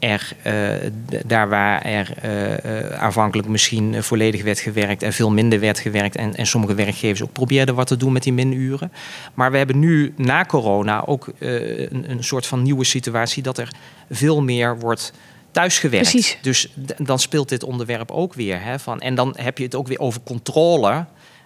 er 0.00 0.32
eh, 0.42 0.90
daar 1.26 1.48
waar 1.48 1.82
er 1.82 2.12
eh, 2.20 3.00
aanvankelijk 3.00 3.48
misschien 3.48 4.02
volledig 4.02 4.42
werd 4.42 4.58
gewerkt 4.58 5.02
en 5.02 5.12
veel 5.12 5.30
minder 5.30 5.60
werd 5.60 5.78
gewerkt 5.78 6.16
en, 6.16 6.34
en 6.34 6.46
sommige 6.46 6.74
werkgevers 6.74 7.22
ook 7.22 7.32
probeerden 7.32 7.74
wat 7.74 7.86
te 7.86 7.96
doen 7.96 8.12
met 8.12 8.22
die 8.22 8.32
minuren. 8.32 8.92
Maar 9.34 9.50
we 9.50 9.56
hebben 9.56 9.78
nu 9.78 10.12
na 10.16 10.44
corona 10.44 11.04
ook 11.06 11.26
een, 11.38 12.10
een 12.10 12.24
soort 12.24 12.46
van 12.46 12.62
nieuwe 12.62 12.84
situatie 12.84 13.42
dat 13.42 13.58
er 13.58 13.68
veel 14.10 14.42
meer 14.42 14.78
wordt 14.78 15.12
thuisgewerkt. 15.50 16.10
Precies. 16.10 16.38
Dus 16.42 16.72
dan 16.96 17.18
speelt 17.18 17.48
dit 17.48 17.62
onderwerp 17.62 18.10
ook 18.10 18.34
weer. 18.34 18.62
Hè, 18.62 18.78
van, 18.78 19.00
en 19.00 19.14
dan 19.14 19.34
heb 19.38 19.58
je 19.58 19.64
het 19.64 19.74
ook 19.74 19.88
weer 19.88 19.98
over 20.00 20.20
controle. 20.24 21.04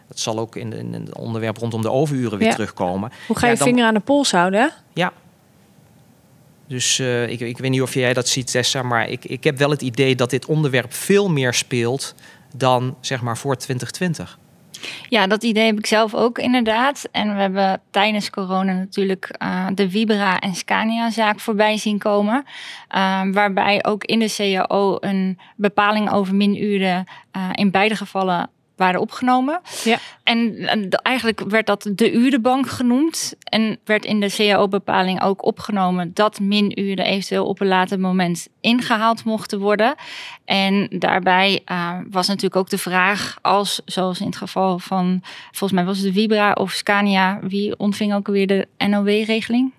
Dat 0.08 0.18
zal 0.18 0.38
ook 0.38 0.56
in, 0.56 0.72
in 0.72 0.92
het 0.92 1.14
onderwerp 1.16 1.56
rondom 1.56 1.82
de 1.82 1.90
overuren 1.90 2.38
weer 2.38 2.46
Ja. 2.48 2.54
terugkomen. 2.54 3.12
Hoe 3.26 3.38
ga 3.38 3.46
je 3.46 3.52
Ja, 3.52 3.58
dan- 3.58 3.68
vinger 3.68 3.86
aan 3.86 3.94
de 3.94 4.00
pols 4.00 4.30
houden? 4.32 4.72
ja. 4.92 5.12
Dus 6.68 6.98
eh, 6.98 7.28
ik, 7.28 7.40
ik 7.40 7.58
weet 7.58 7.70
niet 7.70 7.82
of 7.82 7.94
jij 7.94 8.12
dat 8.12 8.28
ziet, 8.28 8.50
Tessa, 8.50 8.82
maar 8.82 9.08
ik, 9.08 9.24
ik 9.24 9.44
heb 9.44 9.58
wel 9.58 9.70
het 9.70 9.82
idee 9.82 10.14
dat 10.14 10.30
dit 10.30 10.46
onderwerp 10.46 10.92
veel 10.92 11.30
meer 11.30 11.54
speelt 11.54 12.14
dan 12.56 12.96
zeg 13.00 13.22
maar 13.22 13.38
voor 13.38 13.56
2020. 13.56 14.38
Ja, 15.08 15.26
dat 15.26 15.42
idee 15.42 15.66
heb 15.66 15.78
ik 15.78 15.86
zelf 15.86 16.14
ook 16.14 16.38
inderdaad. 16.38 17.08
En 17.12 17.34
we 17.34 17.40
hebben 17.40 17.80
tijdens 17.90 18.30
corona 18.30 18.72
natuurlijk 18.72 19.34
eh, 19.38 19.66
de 19.74 19.90
Vibra 19.90 20.38
en 20.38 20.54
Scania-zaak 20.54 21.40
voorbij 21.40 21.76
zien 21.76 21.98
komen. 21.98 22.44
Eh, 22.88 23.22
waarbij 23.32 23.84
ook 23.84 24.04
in 24.04 24.18
de 24.18 24.34
CAO 24.36 24.96
een 25.00 25.38
bepaling 25.56 26.12
over 26.12 26.34
minuren 26.34 27.04
eh, 27.30 27.48
in 27.52 27.70
beide 27.70 27.96
gevallen 27.96 28.50
waren 28.76 29.00
opgenomen. 29.00 29.60
Ja. 29.84 29.98
En 30.22 30.88
eigenlijk 31.02 31.40
werd 31.48 31.66
dat 31.66 31.90
de 31.94 32.12
urenbank 32.12 32.68
genoemd. 32.68 33.34
En 33.44 33.78
werd 33.84 34.04
in 34.04 34.20
de 34.20 34.34
CAO-bepaling 34.36 35.22
ook 35.22 35.44
opgenomen 35.44 36.10
dat 36.14 36.40
minuren 36.40 37.04
eventueel 37.04 37.46
op 37.46 37.60
een 37.60 37.66
later 37.66 38.00
moment 38.00 38.48
ingehaald 38.60 39.24
mochten 39.24 39.58
worden. 39.58 39.94
En 40.44 40.86
daarbij 40.90 41.62
eh, 41.64 41.98
was 42.10 42.26
natuurlijk 42.26 42.56
ook 42.56 42.70
de 42.70 42.78
vraag, 42.78 43.38
als 43.42 43.80
zoals 43.84 44.20
in 44.20 44.26
het 44.26 44.36
geval 44.36 44.78
van, 44.78 45.20
volgens 45.50 45.72
mij 45.72 45.84
was 45.84 45.98
het 45.98 46.06
de 46.06 46.20
Vibra 46.20 46.52
of 46.52 46.72
Scania, 46.72 47.38
wie 47.42 47.78
ontving 47.78 48.14
ook 48.14 48.26
alweer 48.26 48.46
de 48.46 48.68
NOW-regeling? 48.78 49.72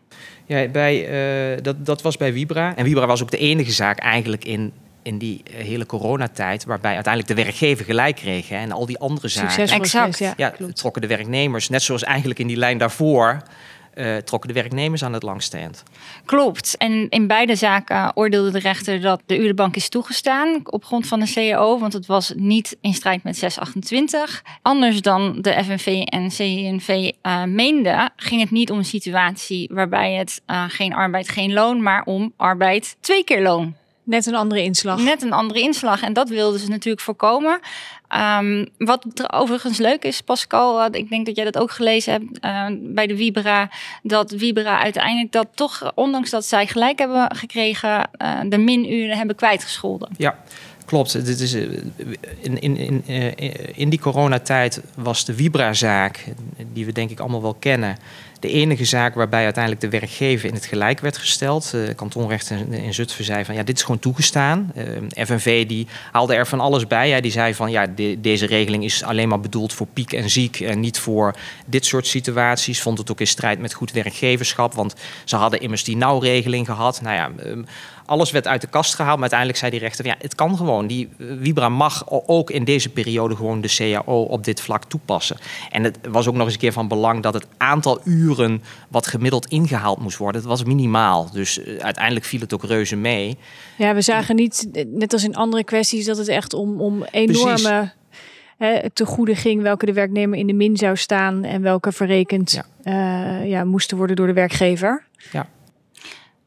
Ja, 0.45 0.67
bij, 0.67 1.07
eh, 1.07 1.63
dat, 1.63 1.85
dat 1.85 2.01
was 2.01 2.17
bij 2.17 2.33
Vibra. 2.33 2.75
En 2.75 2.85
Vibra 2.85 3.05
was 3.05 3.21
ook 3.21 3.31
de 3.31 3.37
enige 3.37 3.71
zaak 3.71 3.99
eigenlijk 3.99 4.45
in, 4.45 4.73
in 5.05 5.17
die 5.17 5.41
eh, 5.43 5.65
hele 5.65 5.85
coronatijd... 5.85 6.65
waarbij 6.65 6.93
uiteindelijk 6.93 7.35
de 7.35 7.43
werkgever 7.43 7.85
gelijk 7.85 8.15
kreeg. 8.15 8.49
Hè, 8.49 8.55
en 8.55 8.71
al 8.71 8.85
die 8.85 8.99
andere 8.99 9.27
zaken... 9.27 9.67
Exact. 9.67 10.33
ja, 10.37 10.53
trokken 10.73 11.01
de 11.01 11.07
werknemers, 11.07 11.69
net 11.69 11.81
zoals 11.81 12.03
eigenlijk 12.03 12.39
in 12.39 12.47
die 12.47 12.57
lijn 12.57 12.77
daarvoor... 12.77 13.41
eh, 13.93 14.17
trokken 14.17 14.53
de 14.53 14.61
werknemers 14.61 15.03
aan 15.03 15.13
het 15.13 15.23
langste 15.23 15.57
eind. 15.57 15.83
Klopt. 16.25 16.77
En 16.77 17.09
in 17.09 17.27
beide 17.27 17.55
zaken 17.55 18.11
oordeelde 18.15 18.51
de 18.51 18.59
rechter 18.59 19.01
dat 19.01 19.21
de 19.25 19.39
urenbank 19.39 19.75
is 19.75 19.89
toegestaan 19.89 20.61
op 20.63 20.85
grond 20.85 21.07
van 21.07 21.19
de 21.19 21.31
CAO, 21.33 21.79
want 21.79 21.93
het 21.93 22.05
was 22.05 22.33
niet 22.35 22.77
in 22.81 22.93
strijd 22.93 23.23
met 23.23 23.37
628. 23.37 24.43
Anders 24.61 25.01
dan 25.01 25.41
de 25.41 25.63
FNV 25.63 26.01
en 26.05 26.29
CNV 26.29 27.11
eh 27.21 27.43
meenden, 27.43 28.13
ging 28.15 28.41
het 28.41 28.51
niet 28.51 28.71
om 28.71 28.77
een 28.77 28.85
situatie 28.85 29.69
waarbij 29.73 30.13
het 30.13 30.41
eh, 30.45 30.63
geen 30.67 30.93
arbeid, 30.93 31.29
geen 31.29 31.53
loon, 31.53 31.81
maar 31.81 32.03
om 32.03 32.33
arbeid 32.37 32.97
twee 32.99 33.23
keer 33.23 33.41
loon. 33.41 33.75
Net 34.05 34.25
een 34.25 34.35
andere 34.35 34.63
inslag. 34.63 34.99
Net 34.99 35.21
een 35.21 35.33
andere 35.33 35.59
inslag. 35.59 36.01
En 36.01 36.13
dat 36.13 36.29
wilden 36.29 36.59
ze 36.59 36.69
natuurlijk 36.69 37.03
voorkomen. 37.03 37.59
Ehm, 38.07 38.65
wat 38.77 39.05
er 39.13 39.31
overigens 39.31 39.77
leuk 39.77 40.03
is, 40.03 40.21
Pascal, 40.21 40.83
eh, 40.83 40.99
ik 40.99 41.09
denk 41.09 41.25
dat 41.25 41.35
jij 41.35 41.45
dat 41.45 41.57
ook 41.57 41.71
gelezen 41.71 42.11
hebt 42.11 42.39
eh, 42.39 42.65
bij 42.79 43.07
de 43.07 43.17
Vibra. 43.17 43.69
Dat 44.03 44.33
Vibra 44.37 44.81
uiteindelijk 44.81 45.31
dat 45.31 45.47
toch, 45.55 45.91
ondanks 45.95 46.29
dat 46.29 46.45
zij 46.45 46.67
gelijk 46.67 46.99
hebben 46.99 47.35
gekregen, 47.35 48.09
eh, 48.11 48.39
de 48.49 48.57
minuren 48.57 49.17
hebben 49.17 49.35
kwijtgescholden. 49.35 50.09
Ja, 50.17 50.37
klopt. 50.85 51.25
Dit 51.25 51.39
is, 51.39 51.53
in, 51.53 52.59
in, 52.59 52.77
in, 52.77 53.03
eh, 53.07 53.77
in 53.77 53.89
die 53.89 53.99
coronatijd 53.99 54.81
was 54.95 55.25
de 55.25 55.33
Vibra-zaak, 55.33 56.25
die 56.73 56.85
we 56.85 56.91
denk 56.91 57.09
ik 57.09 57.19
allemaal 57.19 57.41
wel 57.41 57.55
kennen, 57.59 57.97
de 58.45 58.51
enige 58.51 58.85
zaak 58.85 59.15
waarbij 59.15 59.43
uiteindelijk 59.43 59.83
de 59.83 59.89
werkgever 59.99 60.47
in 60.47 60.53
het 60.53 60.65
gelijk 60.65 60.99
werd 60.99 61.17
gesteld. 61.17 61.71
Eh 61.73 61.95
kantonrecht 61.95 62.49
in, 62.49 62.93
Zutphen 62.93 63.25
zei 63.25 63.45
van 63.45 63.55
ja, 63.55 63.63
dit 63.63 63.75
is 63.77 63.83
gewoon 63.83 63.99
toegestaan. 63.99 64.71
Eh, 64.75 65.25
FNV 65.25 65.65
die 65.67 65.87
haalde 66.11 66.35
er 66.35 66.47
van 66.47 66.59
alles 66.59 66.87
bij. 66.87 67.09
Hè. 67.09 67.21
Die 67.21 67.31
zei 67.31 67.53
van 67.53 67.71
ja, 67.71 67.87
de- 67.87 68.17
deze 68.21 68.45
regeling 68.45 68.83
is 68.83 69.03
alleen 69.03 69.27
maar 69.29 69.39
bedoeld 69.39 69.73
voor 69.73 69.87
piek 69.93 70.13
en 70.13 70.29
ziek 70.29 70.59
en 70.59 70.79
niet 70.79 70.99
voor 70.99 71.35
dit 71.65 71.85
soort 71.85 72.07
situaties. 72.07 72.81
Vond 72.81 72.97
het 72.97 73.11
ook 73.11 73.19
in 73.19 73.27
strijd 73.27 73.59
met 73.59 73.73
goed 73.73 73.91
werkgeverschap, 73.91 74.73
want 74.73 74.93
ze 75.25 75.35
hadden 75.35 75.59
immers 75.59 75.83
die 75.83 75.97
nauwregeling 75.97 76.65
gehad. 76.65 77.01
Nou 77.01 77.15
ja, 77.15 77.31
ehm, 77.43 77.63
alles 78.05 78.31
werd 78.31 78.47
uit 78.47 78.61
de 78.61 78.67
kast 78.67 78.93
gehaald, 78.93 79.13
maar 79.13 79.21
uiteindelijk 79.21 79.59
zei 79.59 79.71
die 79.71 79.79
rechter: 79.79 80.05
van, 80.05 80.13
ja, 80.13 80.21
het 80.23 80.35
kan 80.35 80.57
gewoon. 80.57 80.87
Die 80.87 81.09
eh, 81.19 81.25
Vibra 81.41 81.69
mag 81.69 82.09
o- 82.09 82.23
ook 82.25 82.49
in 82.51 82.63
deze 82.63 82.89
periode 82.89 83.35
gewoon 83.35 83.61
de 83.61 83.75
CAO 83.75 84.21
op 84.21 84.43
dit 84.43 84.61
vlak 84.61 84.83
toepassen. 84.83 85.37
En 85.71 85.83
het 85.83 85.97
was 86.09 86.27
ook 86.27 86.33
nog 86.35 86.43
eens 86.43 86.53
een 86.53 86.59
keer 86.59 86.73
van 86.73 86.87
belang 86.87 87.23
dat 87.23 87.33
het 87.33 87.47
aantal 87.57 87.99
uren 88.03 88.34
wat 88.89 89.07
gemiddeld 89.07 89.45
ingehaald 89.45 89.99
moest 89.99 90.17
worden, 90.17 90.41
het 90.41 90.49
was 90.49 90.63
minimaal. 90.63 91.31
Dus 91.31 91.63
eh, 91.63 91.77
uiteindelijk 91.77 92.25
viel 92.25 92.39
het 92.39 92.53
ook 92.53 92.63
reuze 92.63 92.95
mee. 92.95 93.37
Ja, 93.77 93.93
we 93.93 94.01
zagen 94.01 94.35
niet, 94.35 94.69
eh, 94.73 94.85
net 94.87 95.13
als 95.13 95.23
in 95.23 95.35
andere 95.35 95.63
kwesties, 95.63 96.05
dat 96.05 96.17
het 96.17 96.27
echt 96.27 96.53
om, 96.53 96.81
om 96.81 97.03
enorme 97.11 97.91
hè, 98.57 98.89
te 98.89 99.05
goede 99.05 99.35
ging 99.35 99.61
welke 99.61 99.85
de 99.85 99.93
werknemer 99.93 100.39
in 100.39 100.47
de 100.47 100.53
min 100.53 100.77
zou 100.77 100.95
staan 100.95 101.43
en 101.43 101.61
welke 101.61 101.91
verrekend 101.91 102.51
Ja. 102.51 102.65
ja. 102.83 103.41
ja, 103.41 103.63
moesten 103.63 103.97
worden 103.97 104.15
door 104.15 104.27
de 104.27 104.33
werkgever. 104.33 105.03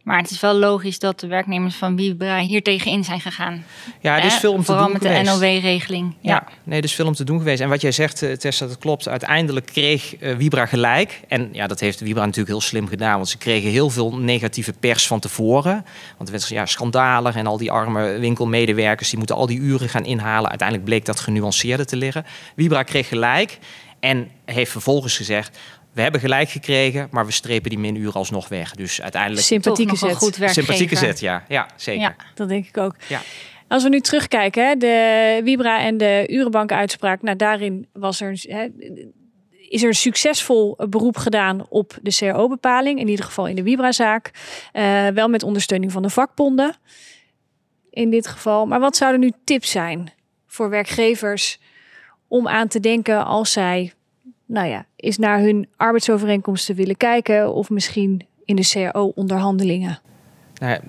Maar 0.09 0.19
het 0.19 0.31
is 0.31 0.41
wel 0.41 0.55
logisch 0.55 0.99
dat 0.99 1.21
de 1.21 1.27
werknemers 1.27 1.75
van 1.75 1.97
Vibra 1.97 2.39
hier 2.39 2.63
tegenin 2.63 3.05
zijn 3.05 3.21
gegaan. 3.21 3.65
Ja, 4.01 4.19
er 4.19 4.25
is 4.25 4.35
veel 4.35 4.53
om 4.53 4.59
te 4.59 4.65
Vooral 4.65 4.85
doen 4.85 4.93
met 4.93 5.03
geweest. 5.03 5.25
de 5.25 5.31
NOW-regeling. 5.31 6.15
Ja. 6.21 6.31
Ja. 6.31 6.49
nee, 6.65 6.79
er 6.79 6.85
is 6.85 6.95
veel 6.95 7.07
om 7.07 7.15
te 7.15 7.25
doen 7.25 7.39
geweest. 7.39 7.61
En 7.61 7.69
wat 7.69 7.81
jij 7.81 7.93
zegt, 7.93 8.23
eh, 8.23 8.33
Tessa, 8.33 8.67
dat 8.67 8.79
klopt. 8.79 9.09
Uiteindelijk 9.09 9.67
kreeg 9.67 10.17
eh, 10.17 10.35
Vibra 10.39 10.67
gelijk. 10.67 11.21
En 11.29 11.49
ja, 11.53 11.67
dat 11.67 11.81
heeft 11.81 11.99
Vibra 11.99 12.21
natuurlijk 12.21 12.49
heel 12.49 12.61
slim 12.61 12.89
gedaan. 12.89 13.15
Want 13.17 13.29
ze 13.29 13.39
kregen 13.39 13.71
heel 13.71 13.91
veel 13.91 14.17
negatieve 14.17 14.73
pers 14.73 15.07
van 15.07 15.21
tevoren. 15.21 15.85
Want 16.17 16.29
er 16.29 16.35
werd 16.35 16.49
ja, 16.49 16.67
schandalig. 16.67 17.35
En 17.37 17.47
al 17.47 17.57
die 17.57 17.71
arme 17.71 18.19
winkelmedewerkers, 18.19 19.09
die 19.09 19.19
moeten 19.19 19.37
al 19.37 19.47
die 19.47 19.59
uren 19.59 19.89
gaan 19.89 20.05
inhalen. 20.05 20.49
Uiteindelijk 20.49 20.89
bleek 20.89 21.05
dat 21.05 21.21
genuanceerder 21.21 21.87
te 21.87 21.97
liggen. 21.97 22.25
Vibra 22.57 22.83
kreeg 22.83 23.09
gelijk. 23.09 23.59
En 24.01 24.31
heeft 24.45 24.71
vervolgens 24.71 25.17
gezegd, 25.17 25.59
we 25.99 26.05
hebben 26.05 26.21
gelijk 26.23 26.49
gekregen, 26.49 27.09
maar 27.11 27.27
we 27.27 27.33
strepen 27.33 27.71
die 27.71 27.79
minuren 27.79 28.15
alsnog 28.15 28.49
weg. 28.49 28.75
Dus 28.75 29.03
uiteindelijk 29.03 29.43
Sympathieke 29.43 29.93
Toch 29.93 30.01
nog 30.01 30.11
een 30.11 30.17
zet. 30.17 30.25
goed 30.25 30.37
werkgever. 30.37 30.65
sympathieke 30.65 31.07
zet, 31.07 31.21
ja. 31.21 31.45
Ja, 31.49 31.69
zeker. 31.77 32.01
Ja. 32.01 32.17
Dat 32.35 32.49
denk 32.49 32.67
ik 32.67 32.77
ook. 32.77 32.95
Ja. 33.09 33.21
Als 33.69 33.83
we 33.83 33.89
nu 33.89 34.01
terugkijken, 34.01 34.69
hè, 34.69 34.75
de 34.77 35.41
Vibra 35.45 35.81
en 35.81 35.97
de 35.97 36.27
Urenbank-uitspraak, 36.31 37.23
nou 37.23 37.37
daarin 37.37 37.87
was 37.93 38.21
er, 38.21 38.39
hè, 38.43 38.67
is 39.69 39.83
er 39.83 39.89
een 39.89 39.95
succesvol 39.95 40.77
beroep 40.89 41.17
gedaan 41.17 41.67
op 41.69 41.99
de 42.03 42.15
CAO-bepaling, 42.15 43.01
in 43.01 43.09
ieder 43.09 43.25
geval 43.25 43.47
in 43.47 43.57
de 43.57 43.63
Vibra-zaak. 43.63 44.31
Eh, 44.73 45.07
wel 45.09 45.29
met 45.29 45.43
ondersteuning 45.43 45.93
van 45.93 46.03
de 46.03 46.11
vakbonden 46.11 46.77
in 47.91 48.11
dit 48.11 48.27
geval. 48.27 48.67
Maar 48.67 48.81
wat 48.81 48.97
zouden 48.97 49.21
nu 49.21 49.33
tips 49.45 49.71
zijn 49.71 50.13
voor 50.47 50.71
werkgevers 50.71 51.59
om 52.29 52.49
aan 52.49 52.69
te 52.69 52.81
denken 52.81 53.25
als 53.25 53.53
zij, 53.53 53.93
nou 54.49 54.69
ja, 54.69 54.87
eens 54.97 55.19
naar 55.19 55.41
hun 55.41 55.69
arbeidsovereenkomsten 55.77 56.75
willen 56.75 56.97
kijken 56.97 57.55
of 57.55 57.71
misschien 57.71 58.27
in 58.45 58.57
de 58.57 58.69
CAO-onderhandelingen? 58.73 60.01
Nou, 60.59 60.81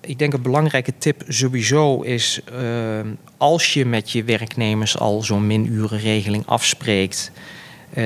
ik 0.00 0.18
denk 0.18 0.32
een 0.32 0.42
belangrijke 0.42 0.92
tip 0.98 1.22
sowieso 1.28 2.00
is 2.00 2.40
eh, 2.44 3.00
als 3.36 3.72
je 3.74 3.84
met 3.84 4.10
je 4.10 4.24
werknemers 4.24 4.98
al 4.98 5.22
zo'n 5.22 5.46
minurenregeling 5.46 6.46
afspreekt, 6.46 7.32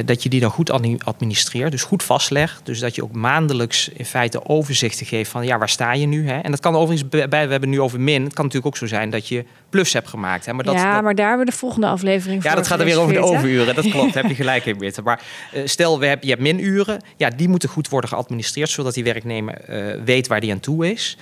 dat 0.05 0.23
je 0.23 0.29
die 0.29 0.41
dan 0.41 0.51
goed 0.51 0.71
admi- 0.71 0.99
administreert, 1.05 1.71
dus 1.71 1.83
goed 1.83 2.03
vastlegt. 2.03 2.61
Dus 2.65 2.79
dat 2.79 2.95
je 2.95 3.03
ook 3.03 3.13
maandelijks 3.13 3.89
in 3.89 4.05
feite 4.05 4.45
overzichten 4.47 5.07
geeft 5.07 5.31
van 5.31 5.47
ja, 5.47 5.59
waar 5.59 5.69
sta 5.69 5.93
je 5.93 6.07
nu? 6.07 6.29
Hè? 6.29 6.39
En 6.39 6.51
dat 6.51 6.61
kan 6.61 6.75
overigens 6.75 7.09
bij, 7.09 7.29
we 7.29 7.37
hebben 7.37 7.61
het 7.61 7.69
nu 7.69 7.81
over 7.81 8.01
min. 8.01 8.25
Het 8.25 8.35
kan 8.35 8.45
natuurlijk 8.45 8.75
ook 8.75 8.81
zo 8.81 8.87
zijn 8.87 9.11
dat 9.11 9.29
je 9.29 9.45
plus 9.71 9.93
hebt 9.93 10.09
gemaakt. 10.09 10.47
Hè? 10.47 10.53
Maar 10.53 10.65
dat, 10.65 10.75
ja, 10.75 10.95
dat- 10.95 11.03
maar 11.03 11.15
daar 11.15 11.29
hebben 11.29 11.47
we 11.47 11.51
de 11.53 11.59
volgende 11.59 11.87
aflevering 11.87 12.43
ja, 12.43 12.49
voor 12.49 12.59
dat 12.59 12.67
gaat 12.69 12.79
er 12.79 12.85
weer 12.85 13.01
over 13.01 13.13
de 13.15 13.21
overuren. 13.21 13.75
Dat 13.75 13.89
klopt, 13.89 14.15
heb 14.21 14.27
je 14.29 14.35
gelijk 14.35 14.65
in, 14.67 14.79
Witte. 14.79 15.03
Maar 15.03 15.21
eh, 15.53 15.63
stel, 15.65 15.99
we 15.99 16.07
hebben, 16.07 16.27
je 16.27 16.33
hebt 16.33 16.45
minuren. 16.45 17.03
Ja, 17.17 17.31
die 17.31 17.49
moeten 17.49 17.69
goed 17.69 17.89
worden 17.89 18.11
geadministreerd... 18.11 18.69
zodat 18.71 18.95
die 18.95 19.05
werknemer 19.05 19.55
eh, 19.61 20.03
weet 20.05 20.27
waar 20.27 20.41
die 20.41 20.53
aan 20.53 20.61
toe 20.61 20.91
is. 20.93 21.17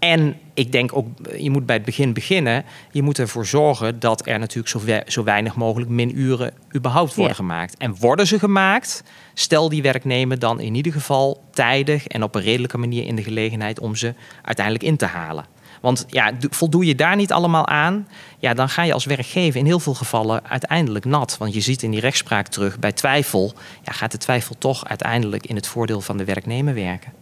En 0.00 0.36
ik 0.54 0.72
denk 0.72 0.96
ook, 0.96 1.06
je 1.38 1.50
moet 1.50 1.66
bij 1.66 1.76
het 1.76 1.84
begin 1.84 2.12
beginnen. 2.12 2.64
Je 2.90 3.02
moet 3.02 3.18
ervoor 3.18 3.46
zorgen 3.46 3.98
dat 4.00 4.26
er 4.26 4.38
natuurlijk 4.38 4.68
zo, 4.68 4.80
we- 4.84 5.02
zo 5.06 5.24
weinig 5.24 5.54
mogelijk 5.54 5.90
minuren 5.90 6.52
überhaupt 6.76 7.14
worden 7.14 7.36
Ja. 7.36 7.42
gemaakt. 7.42 7.76
En 7.76 7.96
worden 7.98 8.26
ze 8.26 8.38
gemaakt, 8.38 9.02
stel 9.34 9.68
die 9.68 9.82
werknemer 9.82 10.38
dan 10.38 10.60
in 10.60 10.74
ieder 10.74 10.92
geval 10.92 11.42
tijdig 11.52 12.06
en 12.06 12.22
op 12.22 12.34
een 12.34 12.42
redelijke 12.42 12.78
manier 12.78 13.06
in 13.06 13.16
de 13.16 13.22
gelegenheid 13.22 13.80
om 13.80 13.94
ze 13.96 14.14
uiteindelijk 14.42 14.84
in 14.86 14.96
te 14.96 15.06
halen. 15.06 15.44
Want 15.80 16.04
ja, 16.08 16.32
do- 16.32 16.48
voldoe 16.50 16.84
je 16.84 16.94
daar 16.94 17.16
niet 17.16 17.32
allemaal 17.32 17.66
aan, 17.66 18.08
ja, 18.38 18.54
dan 18.54 18.68
ga 18.68 18.82
je 18.82 18.92
als 18.92 19.04
werkgever 19.04 19.60
in 19.60 19.66
heel 19.66 19.80
veel 19.80 19.94
gevallen 19.94 20.44
uiteindelijk 20.48 21.04
nat. 21.04 21.36
Want 21.38 21.54
je 21.54 21.60
ziet 21.60 21.82
in 21.82 21.90
die 21.90 22.00
rechtspraak 22.00 22.46
terug, 22.46 22.78
bij 22.78 22.92
twijfel 22.92 23.52
ja, 23.82 23.92
gaat 23.92 24.12
de 24.12 24.18
twijfel 24.18 24.54
toch 24.58 24.84
uiteindelijk 24.88 25.46
in 25.46 25.54
het 25.56 25.66
voordeel 25.66 26.00
van 26.00 26.16
de 26.16 26.24
werknemer 26.24 26.74
werken. 26.74 27.12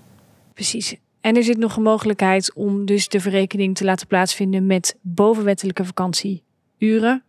Precies. 0.55 0.95
En 1.21 1.37
er 1.37 1.43
zit 1.43 1.59
nog 1.59 1.77
een 1.77 1.83
mogelijkheid 1.83 2.53
om 2.55 2.87
dus 2.87 3.09
de 3.09 3.21
verrekening 3.21 3.77
te 3.77 3.85
laten 3.85 4.07
plaatsvinden 4.07 4.67
met 4.67 4.97
bovenwettelijke 5.01 5.85
vakantieuren. 5.85 7.23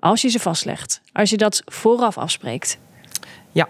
Als 0.00 0.22
je 0.22 0.28
ze 0.28 0.38
vastlegt. 0.38 1.00
Als 1.12 1.30
je 1.30 1.36
dat 1.36 1.62
vooraf 1.64 2.18
afspreekt. 2.18 2.78
Ja, 3.52 3.68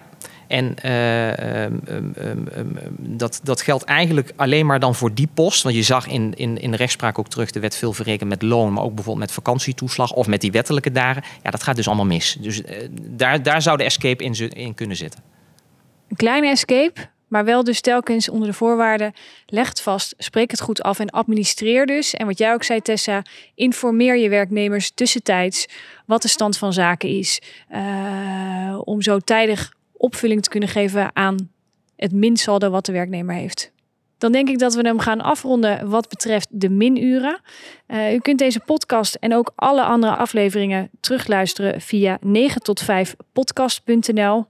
en 0.48 0.74
eh, 0.76 1.64
ehm, 1.64 1.78
ehm, 1.84 2.46
ehm, 2.46 2.66
dat, 2.98 3.40
dat 3.42 3.60
geldt 3.60 3.84
eigenlijk 3.84 4.32
alleen 4.36 4.66
maar 4.66 4.80
dan 4.80 4.94
voor 4.94 5.14
die 5.14 5.28
post. 5.34 5.62
Want 5.62 5.74
je 5.74 5.82
zag 5.82 6.06
in, 6.06 6.34
in, 6.36 6.58
in 6.58 6.70
de 6.70 6.76
rechtspraak 6.76 7.18
ook 7.18 7.28
terug, 7.28 7.50
er 7.50 7.60
werd 7.60 7.76
veel 7.76 7.92
verrekend 7.92 8.28
met 8.28 8.42
loon, 8.42 8.72
maar 8.72 8.82
ook 8.82 8.94
bijvoorbeeld 8.94 9.26
met 9.26 9.34
vakantietoeslag 9.34 10.12
of 10.12 10.26
met 10.26 10.40
die 10.40 10.52
wettelijke 10.52 10.92
dagen. 10.92 11.22
Ja, 11.42 11.50
dat 11.50 11.62
gaat 11.62 11.76
dus 11.76 11.86
allemaal 11.86 12.06
mis. 12.06 12.36
Dus 12.40 12.62
eh, 12.62 12.88
daar, 13.10 13.42
daar 13.42 13.62
zou 13.62 13.76
de 13.76 13.84
escape 13.84 14.24
in, 14.24 14.34
in 14.34 14.74
kunnen 14.74 14.96
zitten. 14.96 15.22
Een 16.08 16.16
kleine 16.16 16.48
escape, 16.48 17.08
maar 17.28 17.44
wel 17.44 17.64
dus 17.64 17.80
telkens 17.80 18.28
onder 18.28 18.48
de 18.48 18.54
voorwaarden. 18.54 19.12
Leg 19.46 19.68
het 19.68 19.80
vast, 19.80 20.14
spreek 20.18 20.50
het 20.50 20.60
goed 20.60 20.82
af 20.82 20.98
en 20.98 21.10
administreer 21.10 21.86
dus. 21.86 22.14
En 22.14 22.26
wat 22.26 22.38
jij 22.38 22.52
ook 22.52 22.62
zei 22.62 22.80
Tessa, 22.80 23.22
informeer 23.54 24.16
je 24.16 24.28
werknemers 24.28 24.90
tussentijds 24.90 25.66
wat 26.06 26.22
de 26.22 26.28
stand 26.28 26.58
van 26.58 26.72
zaken 26.72 27.08
is. 27.08 27.40
eh, 27.68 28.78
om 28.84 29.02
zo 29.02 29.18
tijdig 29.18 29.72
opvulling 29.92 30.42
te 30.42 30.48
kunnen 30.48 30.68
geven 30.68 31.10
aan 31.12 31.50
het 31.96 32.12
minsaldo 32.12 32.70
wat 32.70 32.86
de 32.86 32.92
werknemer 32.92 33.34
heeft. 33.34 33.72
Dan 34.18 34.32
denk 34.32 34.48
ik 34.48 34.58
dat 34.58 34.74
we 34.74 34.80
hem 34.80 34.98
gaan 34.98 35.20
afronden 35.20 35.88
wat 35.88 36.08
betreft 36.08 36.48
de 36.50 36.68
minuren. 36.68 37.40
Eh, 37.86 38.14
u 38.14 38.18
kunt 38.18 38.38
deze 38.38 38.60
podcast 38.60 39.14
en 39.14 39.34
ook 39.34 39.52
alle 39.54 39.82
andere 39.82 40.16
afleveringen 40.16 40.90
terugluisteren 41.00 41.80
via 41.80 42.18
9 42.20 42.62
tot 42.62 42.80
5 42.80 43.14
podcast.nl. 43.32 44.46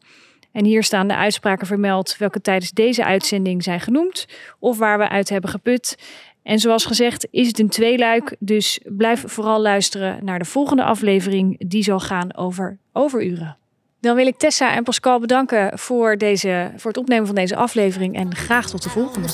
En 0.58 0.64
hier 0.64 0.82
staan 0.82 1.08
de 1.08 1.16
uitspraken 1.16 1.66
vermeld 1.66 2.16
welke 2.16 2.40
tijdens 2.40 2.70
deze 2.70 3.04
uitzending 3.04 3.62
zijn 3.62 3.80
genoemd 3.80 4.26
of 4.58 4.78
waar 4.78 4.98
we 4.98 5.08
uit 5.08 5.28
hebben 5.28 5.50
geput. 5.50 5.98
En 6.42 6.58
zoals 6.58 6.84
gezegd 6.84 7.28
is 7.30 7.46
het 7.46 7.58
een 7.58 7.68
tweeluik, 7.68 8.36
dus 8.38 8.80
blijf 8.84 9.22
vooral 9.26 9.60
luisteren 9.60 10.24
naar 10.24 10.38
de 10.38 10.44
volgende 10.44 10.84
aflevering 10.84 11.68
die 11.68 11.82
zal 11.82 12.00
gaan 12.00 12.36
over 12.36 12.78
overuren. 12.92 13.56
Dan 14.00 14.16
wil 14.16 14.26
ik 14.26 14.36
Tessa 14.36 14.74
en 14.74 14.82
Pascal 14.82 15.20
bedanken 15.20 15.78
voor, 15.78 16.16
deze, 16.16 16.72
voor 16.76 16.90
het 16.90 17.00
opnemen 17.00 17.26
van 17.26 17.34
deze 17.34 17.56
aflevering 17.56 18.16
en 18.16 18.34
graag 18.34 18.70
tot 18.70 18.82
de 18.82 18.88
volgende. 18.88 19.28